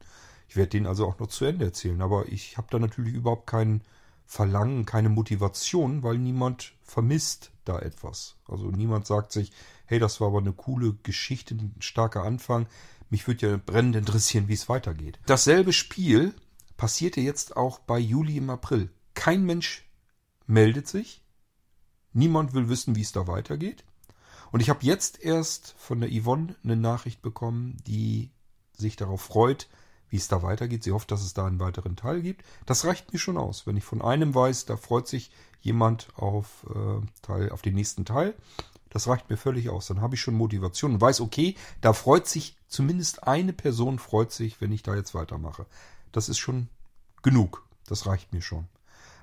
[0.49, 3.47] Ich werde den also auch noch zu Ende erzählen, aber ich habe da natürlich überhaupt
[3.47, 3.83] kein
[4.27, 8.37] Verlangen, keine Motivation, weil niemand vermisst da etwas.
[8.49, 9.53] Also niemand sagt sich,
[9.87, 12.67] hey, das war aber eine coole Geschichte, ein starker Anfang.
[13.11, 15.19] Mich würde ja brennend interessieren, wie es weitergeht.
[15.27, 16.35] Dasselbe Spiel
[16.77, 18.91] passierte jetzt auch bei Juli im April.
[19.15, 19.89] Kein Mensch
[20.47, 21.23] meldet sich.
[22.13, 23.85] Niemand will wissen, wie es da weitergeht.
[24.53, 28.31] Und ich habe jetzt erst von der Yvonne eine Nachricht bekommen, die
[28.77, 29.69] sich darauf freut,
[30.09, 30.85] wie es da weitergeht.
[30.85, 32.45] Sie hofft, dass es da einen weiteren Teil gibt.
[32.67, 33.67] Das reicht mir schon aus.
[33.67, 38.05] Wenn ich von einem weiß, da freut sich jemand auf, äh, Teil, auf den nächsten
[38.05, 38.35] Teil,
[38.95, 39.89] das reicht mir völlig aus.
[39.89, 44.31] Dann habe ich schon Motivation und weiß, okay, da freut sich zumindest eine Person freut
[44.31, 45.67] sich, wenn ich da jetzt weitermache.
[46.13, 46.69] Das ist schon
[47.23, 47.67] genug.
[47.87, 48.69] Das reicht mir schon.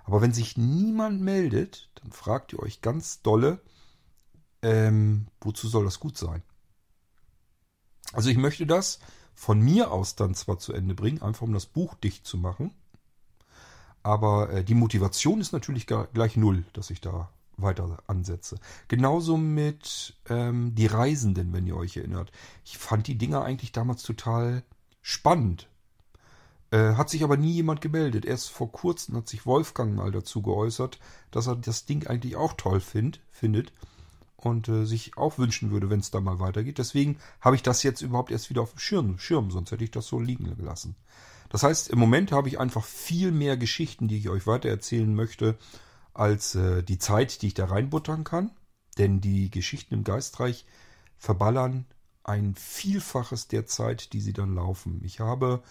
[0.03, 3.61] Aber wenn sich niemand meldet, dann fragt ihr euch ganz dolle,
[4.61, 6.43] ähm, wozu soll das gut sein?
[8.11, 8.99] Also ich möchte das
[9.33, 12.75] von mir aus dann zwar zu Ende bringen, einfach um das Buch dicht zu machen.
[14.03, 18.57] Aber äh, die Motivation ist natürlich gleich null, dass ich da weiter ansetze.
[18.87, 22.31] Genauso mit ähm, die Reisenden, wenn ihr euch erinnert.
[22.63, 24.63] Ich fand die Dinger eigentlich damals total
[25.01, 25.67] spannend.
[26.71, 28.25] Äh, hat sich aber nie jemand gemeldet.
[28.25, 30.99] Erst vor kurzem hat sich Wolfgang mal dazu geäußert,
[31.29, 33.73] dass er das Ding eigentlich auch toll find, findet
[34.37, 36.77] und äh, sich auch wünschen würde, wenn es da mal weitergeht.
[36.77, 39.91] Deswegen habe ich das jetzt überhaupt erst wieder auf dem Schirm, Schirm, sonst hätte ich
[39.91, 40.95] das so liegen gelassen.
[41.49, 45.57] Das heißt, im Moment habe ich einfach viel mehr Geschichten, die ich euch weitererzählen möchte
[46.13, 48.51] als äh, die Zeit, die ich da reinbuttern kann.
[48.97, 50.65] Denn die Geschichten im Geistreich
[51.17, 51.85] verballern
[52.23, 55.01] ein Vielfaches der Zeit, die sie dann laufen.
[55.03, 55.63] Ich habe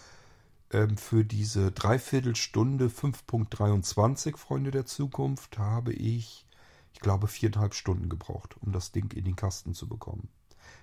[0.71, 6.45] ähm, für diese Dreiviertelstunde 5.23, Freunde der Zukunft, habe ich,
[6.93, 10.29] ich glaube, viereinhalb Stunden gebraucht, um das Ding in den Kasten zu bekommen.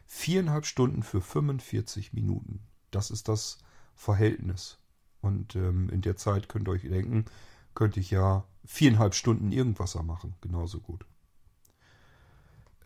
[0.07, 2.61] Viereinhalb Stunden für 45 Minuten.
[2.91, 3.59] Das ist das
[3.95, 4.79] Verhältnis.
[5.21, 7.25] Und ähm, in der Zeit könnt ihr euch denken,
[7.79, 11.07] könnte ich ja viereinhalb Stunden Irgendwasser machen, genauso gut.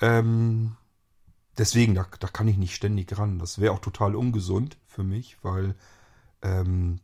[0.03, 0.76] Ähm,
[1.57, 3.38] deswegen, da, da kann ich nicht ständig ran.
[3.38, 5.76] Das wäre auch total ungesund für mich, weil
[6.43, 7.01] ähm,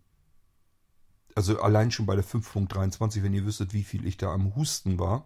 [1.35, 4.99] also allein schon bei der 5.23, wenn ihr wüsstet, wie viel ich da am Husten
[4.99, 5.25] war,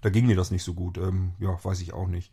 [0.00, 0.96] da ging mir das nicht so gut.
[0.96, 2.32] Ähm, ja, weiß ich auch nicht.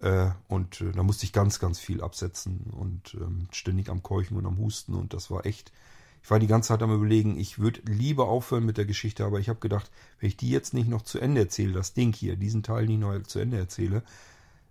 [0.00, 4.36] Äh, und äh, da musste ich ganz, ganz viel absetzen und ähm, ständig am Keuchen
[4.36, 5.70] und am Husten und das war echt.
[6.24, 9.40] Ich war die ganze Zeit am überlegen, ich würde lieber aufhören mit der Geschichte, aber
[9.40, 12.36] ich habe gedacht, wenn ich die jetzt nicht noch zu Ende erzähle, das Ding hier,
[12.36, 14.02] diesen Teil nicht noch zu Ende erzähle,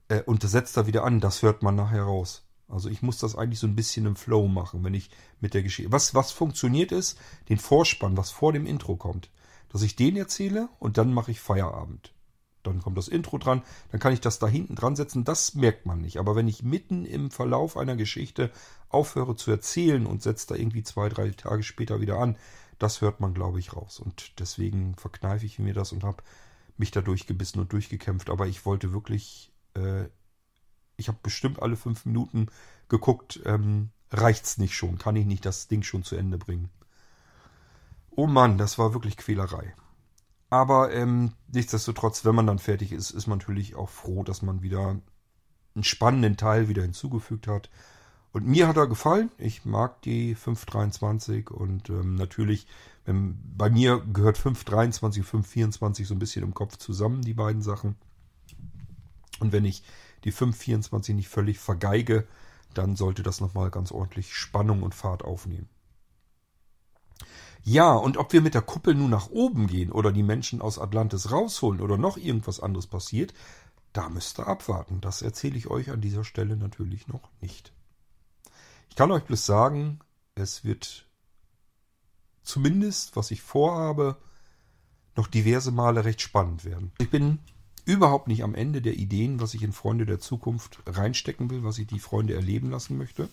[0.07, 2.43] äh, und das setzt da wieder an, das hört man nachher raus.
[2.67, 5.61] Also ich muss das eigentlich so ein bisschen im Flow machen, wenn ich mit der
[5.61, 5.91] Geschichte.
[5.91, 9.29] Was, was funktioniert ist, den Vorspann, was vor dem Intro kommt,
[9.69, 12.15] dass ich den erzähle und dann mache ich Feierabend.
[12.63, 15.85] Dann kommt das Intro dran, dann kann ich das da hinten dran setzen, das merkt
[15.85, 16.17] man nicht.
[16.17, 18.49] Aber wenn ich mitten im Verlauf einer Geschichte
[18.93, 22.37] aufhöre zu erzählen und setze da irgendwie zwei, drei Tage später wieder an,
[22.79, 23.99] das hört man, glaube ich, raus.
[23.99, 26.23] Und deswegen verkneife ich mir das und habe
[26.77, 28.29] mich da durchgebissen und durchgekämpft.
[28.29, 30.05] Aber ich wollte wirklich äh,
[30.97, 32.47] ich habe bestimmt alle fünf Minuten
[32.89, 36.69] geguckt, ähm, reicht's nicht schon, kann ich nicht das Ding schon zu Ende bringen.
[38.11, 39.75] Oh Mann, das war wirklich Quälerei.
[40.49, 44.61] Aber ähm, nichtsdestotrotz, wenn man dann fertig ist, ist man natürlich auch froh, dass man
[44.61, 44.99] wieder
[45.75, 47.71] einen spannenden Teil wieder hinzugefügt hat.
[48.33, 49.31] Und mir hat er gefallen.
[49.37, 52.65] Ich mag die 523 und ähm, natürlich,
[53.05, 57.61] wenn, bei mir gehört 523 und 524 so ein bisschen im Kopf zusammen, die beiden
[57.61, 57.95] Sachen.
[59.39, 59.83] Und wenn ich
[60.23, 62.27] die 524 nicht völlig vergeige,
[62.73, 65.69] dann sollte das nochmal ganz ordentlich Spannung und Fahrt aufnehmen.
[67.63, 70.79] Ja, und ob wir mit der Kuppel nun nach oben gehen oder die Menschen aus
[70.79, 73.33] Atlantis rausholen oder noch irgendwas anderes passiert,
[73.93, 75.01] da müsst ihr abwarten.
[75.01, 77.72] Das erzähle ich euch an dieser Stelle natürlich noch nicht.
[78.93, 80.01] Ich kann euch bloß sagen,
[80.35, 81.07] es wird
[82.43, 84.17] zumindest, was ich vorhabe,
[85.15, 86.91] noch diverse Male recht spannend werden.
[86.99, 87.39] Ich bin
[87.85, 91.79] überhaupt nicht am Ende der Ideen, was ich in Freunde der Zukunft reinstecken will, was
[91.79, 93.29] ich die Freunde erleben lassen möchte.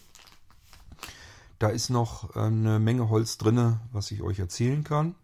[1.58, 5.14] Da ist noch eine Menge Holz drinne, was ich euch erzählen kann.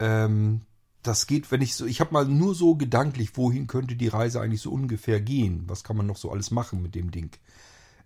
[0.00, 0.62] Ähm,
[1.04, 4.40] das geht, wenn ich so, ich habe mal nur so gedanklich, wohin könnte die Reise
[4.40, 5.62] eigentlich so ungefähr gehen?
[5.68, 7.30] Was kann man noch so alles machen mit dem Ding?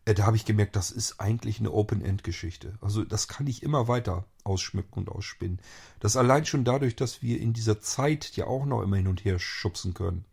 [0.05, 2.78] Äh, da habe ich gemerkt, das ist eigentlich eine Open-End-Geschichte.
[2.80, 5.61] Also das kann ich immer weiter ausschmücken und ausspinnen.
[6.00, 9.24] Das allein schon dadurch, dass wir in dieser Zeit ja auch noch immer hin und
[9.24, 10.24] her schubsen können.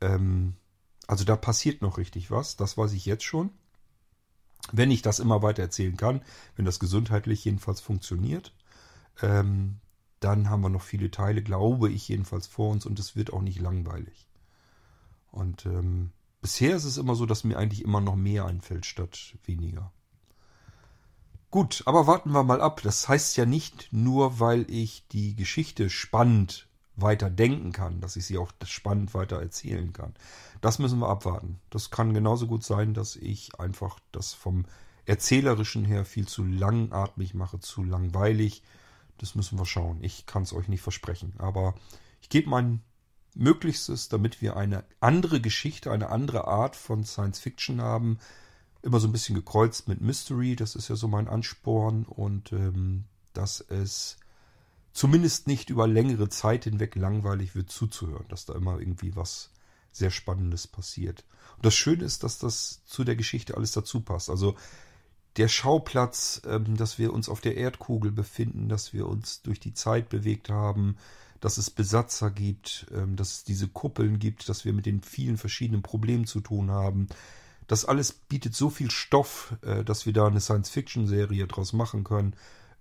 [0.00, 0.54] Ähm,
[1.06, 3.50] also da passiert noch richtig was, das weiß ich jetzt schon.
[4.70, 6.22] Wenn ich das immer weiter erzählen kann,
[6.54, 8.54] wenn das gesundheitlich jedenfalls funktioniert,
[9.20, 9.80] ähm,
[10.20, 13.42] dann haben wir noch viele Teile, glaube ich jedenfalls vor uns und es wird auch
[13.42, 14.28] nicht langweilig.
[15.32, 16.12] Und ähm,
[16.42, 19.90] bisher ist es immer so, dass mir eigentlich immer noch mehr einfällt statt weniger.
[21.50, 22.82] Gut, aber warten wir mal ab.
[22.82, 28.26] Das heißt ja nicht nur, weil ich die Geschichte spannend weiter denken kann, dass ich
[28.26, 30.14] sie auch spannend weiter erzählen kann.
[30.60, 31.60] Das müssen wir abwarten.
[31.70, 34.66] Das kann genauso gut sein, dass ich einfach das vom
[35.04, 38.62] erzählerischen her viel zu langatmig mache, zu langweilig.
[39.18, 40.02] Das müssen wir schauen.
[40.02, 41.34] Ich kann es euch nicht versprechen.
[41.38, 41.74] Aber
[42.20, 42.82] ich gebe mein
[43.34, 48.18] Möglichstes, damit wir eine andere Geschichte, eine andere Art von Science Fiction haben,
[48.82, 53.04] immer so ein bisschen gekreuzt mit Mystery, das ist ja so mein Ansporn und ähm,
[53.32, 54.18] dass es
[54.92, 59.50] zumindest nicht über längere Zeit hinweg langweilig wird zuzuhören, dass da immer irgendwie was
[59.92, 61.24] sehr Spannendes passiert.
[61.56, 64.30] Und das Schöne ist, dass das zu der Geschichte alles dazu passt.
[64.30, 64.56] Also
[65.36, 69.74] der Schauplatz, ähm, dass wir uns auf der Erdkugel befinden, dass wir uns durch die
[69.74, 70.96] Zeit bewegt haben,
[71.42, 75.36] dass es Besatzer gibt, ähm, dass es diese Kuppeln gibt, dass wir mit den vielen
[75.36, 77.08] verschiedenen Problemen zu tun haben,
[77.66, 82.34] das alles bietet so viel Stoff, äh, dass wir da eine Science-Fiction-Serie draus machen können.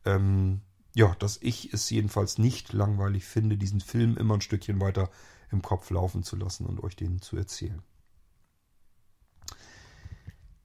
[0.05, 0.61] Ähm,
[0.93, 5.09] ja, dass ich es jedenfalls nicht langweilig finde, diesen Film immer ein Stückchen weiter
[5.51, 7.81] im Kopf laufen zu lassen und euch den zu erzählen.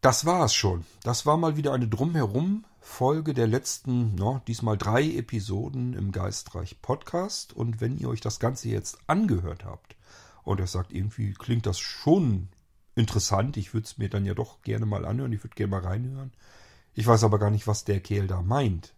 [0.07, 0.87] Das war es schon.
[1.03, 6.81] Das war mal wieder eine drumherum Folge der letzten, no, diesmal drei Episoden im Geistreich
[6.81, 7.53] Podcast.
[7.53, 9.97] Und wenn ihr euch das Ganze jetzt angehört habt
[10.45, 12.51] und ihr sagt, irgendwie klingt das schon
[12.95, 13.57] interessant.
[13.57, 15.33] Ich würde es mir dann ja doch gerne mal anhören.
[15.33, 16.33] Ich würde gerne mal reinhören.
[16.95, 18.95] Ich weiß aber gar nicht, was der Kerl da meint.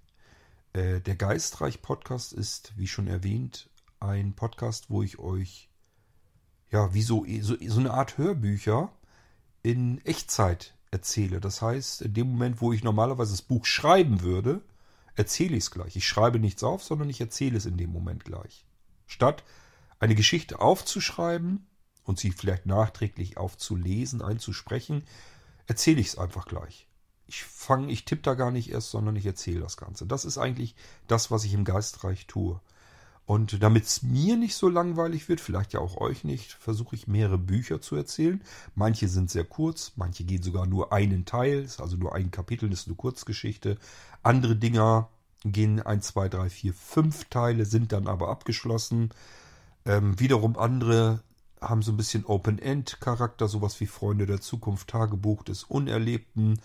[0.75, 5.71] Äh, der Geistreich-Podcast ist, wie schon erwähnt, ein Podcast, wo ich euch
[6.71, 8.93] ja wie so, so, so eine Art Hörbücher
[9.63, 11.41] in Echtzeit erzähle.
[11.41, 14.62] Das heißt, in dem Moment, wo ich normalerweise das Buch schreiben würde,
[15.14, 15.97] erzähle ich es gleich.
[15.97, 18.64] Ich schreibe nichts auf, sondern ich erzähle es in dem Moment gleich.
[19.07, 19.45] Statt
[19.99, 21.66] eine Geschichte aufzuschreiben,
[22.09, 25.05] und sie vielleicht nachträglich aufzulesen, einzusprechen,
[25.66, 26.89] erzähle ich es einfach gleich.
[27.26, 30.07] Ich fange, ich tippe da gar nicht erst, sondern ich erzähle das Ganze.
[30.07, 30.74] Das ist eigentlich
[31.07, 32.62] das, was ich im Geistreich tue.
[33.29, 37.09] Und damit es mir nicht so langweilig wird, vielleicht ja auch euch nicht, versuche ich
[37.09, 38.41] mehrere Bücher zu erzählen.
[38.74, 42.72] Manche sind sehr kurz, manche gehen sogar nur einen Teil, ist also nur ein Kapitel,
[42.72, 43.76] ist eine Kurzgeschichte.
[44.22, 45.11] Andere Dinger
[45.45, 49.11] gehen ein, zwei, drei, vier, fünf Teile, sind dann aber abgeschlossen.
[49.85, 51.20] Ähm, wiederum andere
[51.61, 56.61] haben so ein bisschen Open-End-Charakter, sowas wie Freunde der Zukunft, Tagebuch des Unerlebten,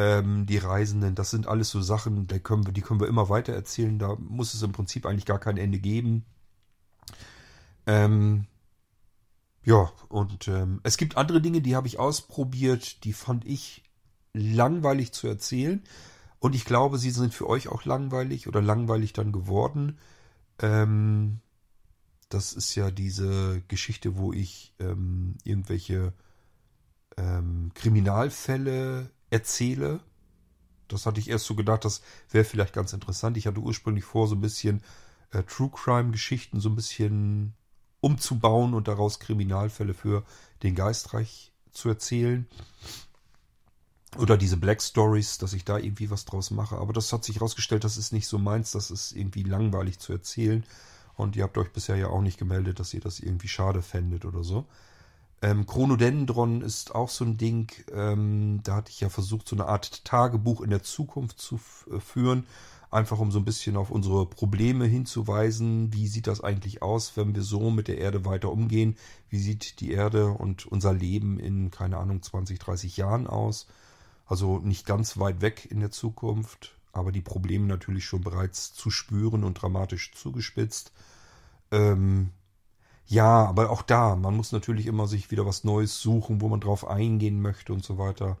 [0.00, 3.28] ähm, die Reisenden, das sind alles so Sachen, die können, wir, die können wir immer
[3.28, 3.98] weiter erzählen.
[3.98, 6.24] Da muss es im Prinzip eigentlich gar kein Ende geben.
[7.86, 8.46] Ähm,
[9.62, 13.84] ja, und ähm, es gibt andere Dinge, die habe ich ausprobiert, die fand ich
[14.32, 15.82] langweilig zu erzählen.
[16.38, 19.98] Und ich glaube, sie sind für euch auch langweilig oder langweilig dann geworden.
[20.60, 21.40] Ähm,
[22.30, 26.14] das ist ja diese Geschichte, wo ich ähm, irgendwelche
[27.18, 30.00] ähm, Kriminalfälle erzähle.
[30.88, 33.36] Das hatte ich erst so gedacht, das wäre vielleicht ganz interessant.
[33.36, 34.82] Ich hatte ursprünglich vor, so ein bisschen
[35.32, 37.54] äh, True Crime-Geschichten so ein bisschen
[38.00, 40.24] umzubauen und daraus Kriminalfälle für
[40.62, 42.46] den Geistreich zu erzählen.
[44.18, 46.76] Oder diese Black Stories, dass ich da irgendwie was draus mache.
[46.78, 50.12] Aber das hat sich herausgestellt, das ist nicht so meins, das ist irgendwie langweilig zu
[50.12, 50.64] erzählen.
[51.14, 54.24] Und ihr habt euch bisher ja auch nicht gemeldet, dass ihr das irgendwie schade fändet
[54.24, 54.66] oder so.
[55.42, 59.66] Ähm, Chronodendron ist auch so ein Ding, ähm, da hatte ich ja versucht, so eine
[59.66, 61.58] Art Tagebuch in der Zukunft zu
[61.90, 62.46] äh, führen,
[62.90, 65.94] einfach um so ein bisschen auf unsere Probleme hinzuweisen.
[65.94, 68.96] Wie sieht das eigentlich aus, wenn wir so mit der Erde weiter umgehen?
[69.30, 73.66] Wie sieht die Erde und unser Leben in, keine Ahnung, 20, 30 Jahren aus?
[74.26, 78.90] Also nicht ganz weit weg in der Zukunft, aber die Probleme natürlich schon bereits zu
[78.90, 80.92] spüren und dramatisch zugespitzt.
[81.70, 82.30] Ähm,
[83.10, 86.60] ja, aber auch da, man muss natürlich immer sich wieder was Neues suchen, wo man
[86.60, 88.38] drauf eingehen möchte und so weiter.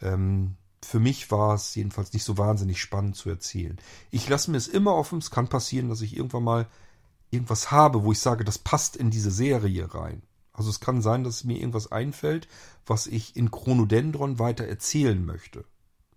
[0.00, 0.54] Ähm,
[0.84, 3.76] für mich war es jedenfalls nicht so wahnsinnig spannend zu erzählen.
[4.12, 5.18] Ich lasse mir es immer offen.
[5.18, 6.68] Es kann passieren, dass ich irgendwann mal
[7.32, 10.22] irgendwas habe, wo ich sage, das passt in diese Serie rein.
[10.52, 12.46] Also es kann sein, dass mir irgendwas einfällt,
[12.86, 15.64] was ich in Chronodendron weiter erzählen möchte.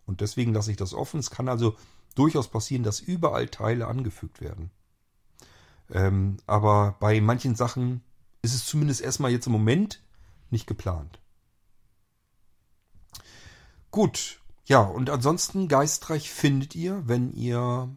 [0.06, 1.20] Und deswegen lasse ich das offen.
[1.20, 1.76] Es kann also
[2.14, 4.70] durchaus passieren, dass überall Teile angefügt werden.
[5.92, 8.02] Ähm, aber bei manchen Sachen
[8.42, 10.02] ist es zumindest erstmal jetzt im Moment
[10.50, 11.20] nicht geplant.
[13.92, 17.90] Gut, ja, und ansonsten geistreich findet ihr, wenn ihr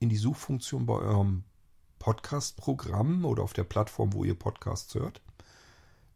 [0.00, 1.44] in die Suchfunktion bei eurem
[2.00, 5.22] Podcast-Programm oder auf der Plattform, wo ihr Podcasts hört,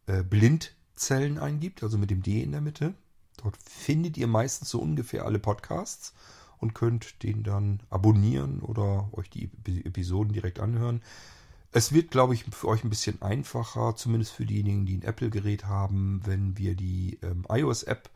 [0.07, 2.93] äh, Blindzellen eingibt, also mit dem D in der Mitte.
[3.37, 6.13] Dort findet ihr meistens so ungefähr alle Podcasts
[6.59, 9.49] und könnt den dann abonnieren oder euch die
[9.85, 11.01] Episoden direkt anhören.
[11.71, 15.65] Es wird, glaube ich, für euch ein bisschen einfacher, zumindest für diejenigen, die ein Apple-Gerät
[15.65, 18.09] haben, wenn wir die ähm, iOS-App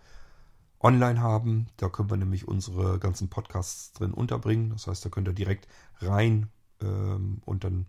[0.79, 1.67] online haben.
[1.75, 4.69] Da können wir nämlich unsere ganzen Podcasts drin unterbringen.
[4.69, 5.67] Das heißt, da könnt ihr direkt
[5.99, 6.47] rein
[6.81, 7.87] ähm, und dann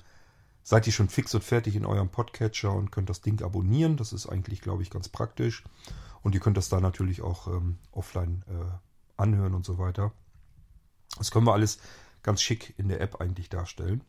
[0.62, 3.96] seid ihr schon fix und fertig in eurem Podcatcher und könnt das Ding abonnieren.
[3.96, 5.64] Das ist eigentlich, glaube ich, ganz praktisch.
[6.22, 10.12] Und ihr könnt das da natürlich auch ähm, offline äh, anhören und so weiter.
[11.18, 11.78] Das können wir alles
[12.22, 14.02] ganz schick in der App eigentlich darstellen.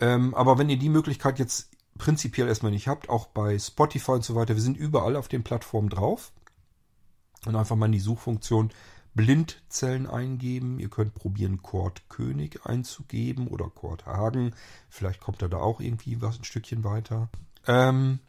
[0.00, 4.24] Ähm, aber wenn ihr die Möglichkeit jetzt prinzipiell erstmal nicht habt, auch bei Spotify und
[4.24, 6.32] so weiter, wir sind überall auf den Plattformen drauf.
[7.44, 8.70] Und einfach mal in die Suchfunktion
[9.14, 10.78] Blindzellen eingeben.
[10.78, 14.54] Ihr könnt probieren, Kord König einzugeben oder Kord Hagen.
[14.88, 17.28] Vielleicht kommt er da auch irgendwie was ein Stückchen weiter.
[17.66, 18.20] Ähm,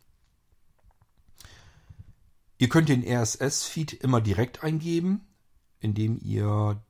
[2.58, 5.22] ihr könnt den RSS-Feed immer direkt eingeben
[5.84, 6.82] indem ihr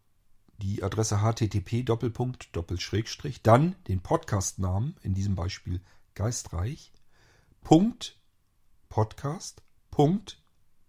[0.62, 5.82] die Adresse http Doppelpunkt Doppelschrägstrich, dann den Podcastnamen, in diesem Beispiel
[6.14, 6.94] Geistreich,
[7.62, 8.20] Punkt
[8.90, 10.42] Podcast, Punkt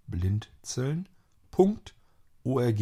[0.07, 1.09] Blindzellen,
[1.51, 1.95] Punkt
[2.45, 2.81] org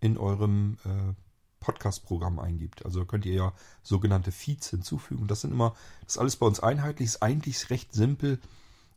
[0.00, 1.14] in eurem äh,
[1.58, 2.84] Podcast-Programm eingibt.
[2.84, 3.52] Also könnt ihr ja
[3.82, 5.26] sogenannte Feeds hinzufügen.
[5.26, 5.74] Das sind immer,
[6.04, 8.40] das ist alles bei uns einheitlich, ist eigentlich recht simpel.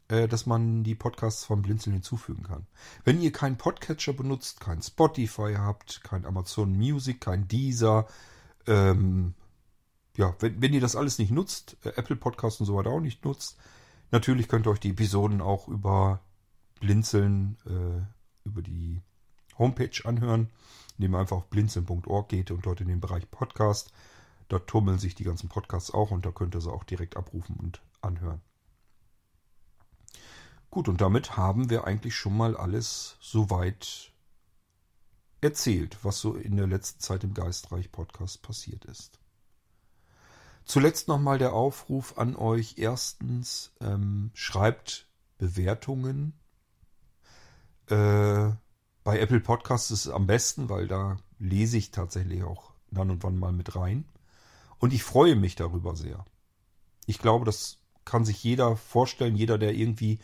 [0.07, 2.67] Äh, dass man die Podcasts von Blinzeln hinzufügen kann.
[3.05, 8.05] Wenn ihr keinen Podcatcher benutzt, kein Spotify habt, kein Amazon Music, kein Deezer,
[8.67, 9.33] ähm,
[10.15, 12.99] ja, wenn, wenn ihr das alles nicht nutzt, äh, Apple Podcasts und so weiter auch
[12.99, 13.57] nicht nutzt,
[14.11, 16.21] natürlich könnt ihr euch die Episoden auch über
[16.79, 19.01] Blinzeln, äh, über die
[19.57, 20.51] Homepage anhören,
[20.99, 23.91] indem ihr einfach auf blinzeln.org geht und dort in den Bereich Podcast.
[24.49, 27.55] Dort tummeln sich die ganzen Podcasts auch und da könnt ihr sie auch direkt abrufen
[27.55, 28.41] und anhören.
[30.75, 34.11] Gut, und damit haben wir eigentlich schon mal alles soweit
[35.39, 39.21] erzählt, was so in der letzten Zeit im Geistreich Podcast passiert ist.
[40.65, 42.73] Zuletzt nochmal der Aufruf an euch.
[42.77, 45.07] Erstens, ähm, schreibt
[45.37, 46.33] Bewertungen.
[47.87, 48.49] Äh,
[49.05, 53.23] bei Apple Podcasts ist es am besten, weil da lese ich tatsächlich auch dann und
[53.23, 54.03] wann mal mit rein.
[54.79, 56.25] Und ich freue mich darüber sehr.
[57.05, 60.19] Ich glaube, das kann sich jeder vorstellen, jeder, der irgendwie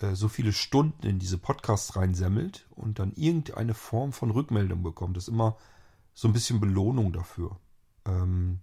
[0.00, 5.16] so viele Stunden in diese Podcasts reinsemmelt und dann irgendeine Form von Rückmeldung bekommt.
[5.16, 5.56] Das ist immer
[6.14, 7.58] so ein bisschen Belohnung dafür.
[8.04, 8.60] Ähm,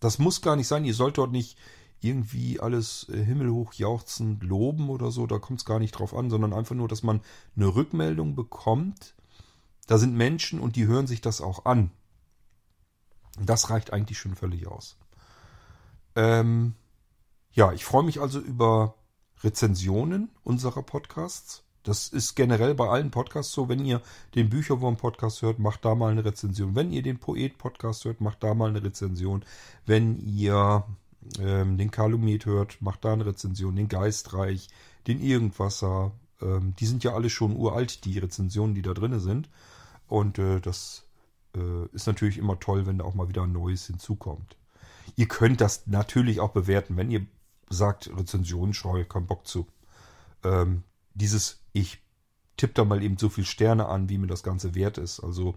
[0.00, 0.84] das muss gar nicht sein.
[0.84, 1.58] Ihr sollt dort nicht
[2.00, 5.26] irgendwie alles äh, himmelhoch jauchzend loben oder so.
[5.26, 7.20] Da kommt es gar nicht drauf an, sondern einfach nur, dass man
[7.56, 9.14] eine Rückmeldung bekommt.
[9.86, 11.90] Da sind Menschen und die hören sich das auch an.
[13.40, 14.96] Das reicht eigentlich schon völlig aus.
[16.14, 16.74] Ähm,
[17.52, 18.94] ja, ich freue mich also über
[19.42, 21.62] Rezensionen unserer Podcasts.
[21.82, 23.68] Das ist generell bei allen Podcasts so.
[23.68, 24.02] Wenn ihr
[24.34, 26.74] den Bücherwurm-Podcast hört, macht da mal eine Rezension.
[26.74, 29.44] Wenn ihr den Poet-Podcast hört, macht da mal eine Rezension.
[29.84, 30.84] Wenn ihr
[31.38, 33.76] ähm, den Kalumet hört, macht da eine Rezension.
[33.76, 34.68] Den Geistreich,
[35.06, 36.10] den Irgendwasser.
[36.42, 39.48] Ähm, die sind ja alle schon uralt, die Rezensionen, die da drin sind.
[40.08, 41.04] Und äh, das
[41.54, 44.56] äh, ist natürlich immer toll, wenn da auch mal wieder ein Neues hinzukommt.
[45.14, 47.26] Ihr könnt das natürlich auch bewerten, wenn ihr
[47.68, 49.66] sagt, Rezensionen schreue, keinen Bock zu.
[50.44, 50.82] Ähm,
[51.14, 52.02] dieses, ich
[52.56, 55.20] tippe da mal eben so viel Sterne an, wie mir das Ganze wert ist.
[55.20, 55.56] Also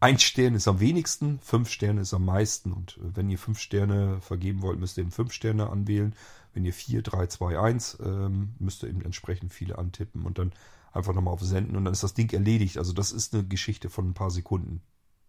[0.00, 2.72] ein Stern ist am wenigsten, fünf Sterne ist am meisten.
[2.72, 6.14] Und wenn ihr fünf Sterne vergeben wollt, müsst ihr eben fünf Sterne anwählen.
[6.54, 10.52] Wenn ihr vier, drei, zwei, eins, ähm, müsst ihr eben entsprechend viele antippen und dann
[10.92, 12.78] einfach nochmal auf Senden und dann ist das Ding erledigt.
[12.78, 14.82] Also das ist eine Geschichte von ein paar Sekunden.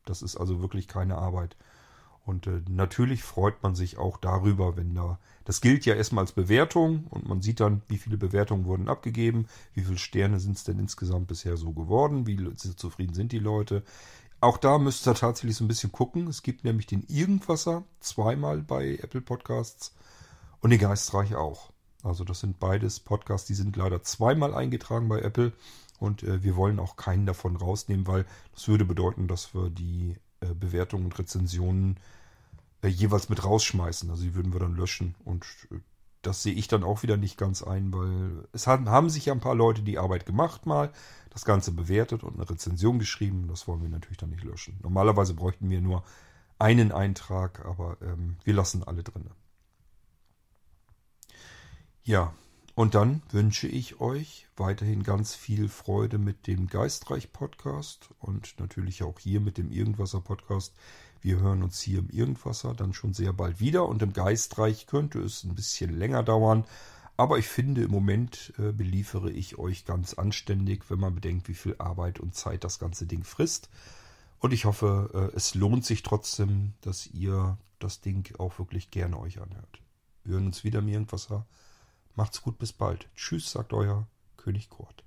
[0.06, 1.56] Das ist also wirklich keine Arbeit.
[2.26, 6.32] Und äh, natürlich freut man sich auch darüber, wenn da, das gilt ja erstmal als
[6.32, 10.64] Bewertung und man sieht dann, wie viele Bewertungen wurden abgegeben, wie viele Sterne sind es
[10.64, 13.84] denn insgesamt bisher so geworden, wie zufrieden sind die Leute.
[14.40, 16.28] Auch da müsst ihr tatsächlich so ein bisschen gucken.
[16.28, 19.94] Es gibt nämlich den Irgendwasser zweimal bei Apple Podcasts
[20.62, 21.72] und den Geistreich auch.
[22.04, 25.54] Also das sind beides Podcasts, die sind leider zweimal eingetragen bei Apple
[26.00, 30.18] und äh, wir wollen auch keinen davon rausnehmen, weil das würde bedeuten, dass wir die
[30.46, 31.98] Bewertungen und Rezensionen
[32.82, 34.10] äh, jeweils mit rausschmeißen.
[34.10, 35.16] Also die würden wir dann löschen.
[35.24, 35.80] Und äh,
[36.22, 39.34] das sehe ich dann auch wieder nicht ganz ein, weil es haben, haben sich ja
[39.34, 40.92] ein paar Leute die Arbeit gemacht mal,
[41.30, 43.48] das Ganze bewertet und eine Rezension geschrieben.
[43.48, 44.80] Das wollen wir natürlich dann nicht löschen.
[44.84, 46.04] Normalerweise bräuchten wir nur
[46.60, 49.30] einen Eintrag, aber ähm, wir lassen alle drin.
[52.04, 52.34] Ja,
[52.76, 59.04] und dann wünsche ich euch weiterhin ganz viel Freude mit dem Geistreich Podcast und natürlich
[59.04, 60.74] auch hier mit dem Irgendwasser Podcast.
[61.22, 65.20] Wir hören uns hier im Irgendwasser dann schon sehr bald wieder und im Geistreich könnte
[65.20, 66.66] es ein bisschen länger dauern.
[67.16, 71.54] Aber ich finde, im Moment äh, beliefere ich euch ganz anständig, wenn man bedenkt, wie
[71.54, 73.70] viel Arbeit und Zeit das ganze Ding frisst.
[74.40, 79.20] Und ich hoffe, äh, es lohnt sich trotzdem, dass ihr das Ding auch wirklich gerne
[79.20, 79.82] euch anhört.
[80.24, 81.46] Wir hören uns wieder im Irgendwasser.
[82.16, 83.08] Macht's gut, bis bald.
[83.16, 84.08] Tschüss, sagt euer
[84.38, 85.04] König Kurt.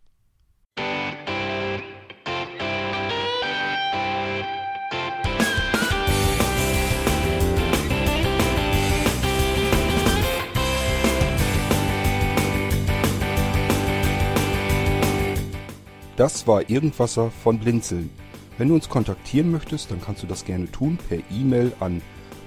[16.17, 18.11] Das war Irgendwasser von Blinzeln.
[18.59, 22.01] Wenn du uns kontaktieren möchtest, dann kannst du das gerne tun per E-Mail an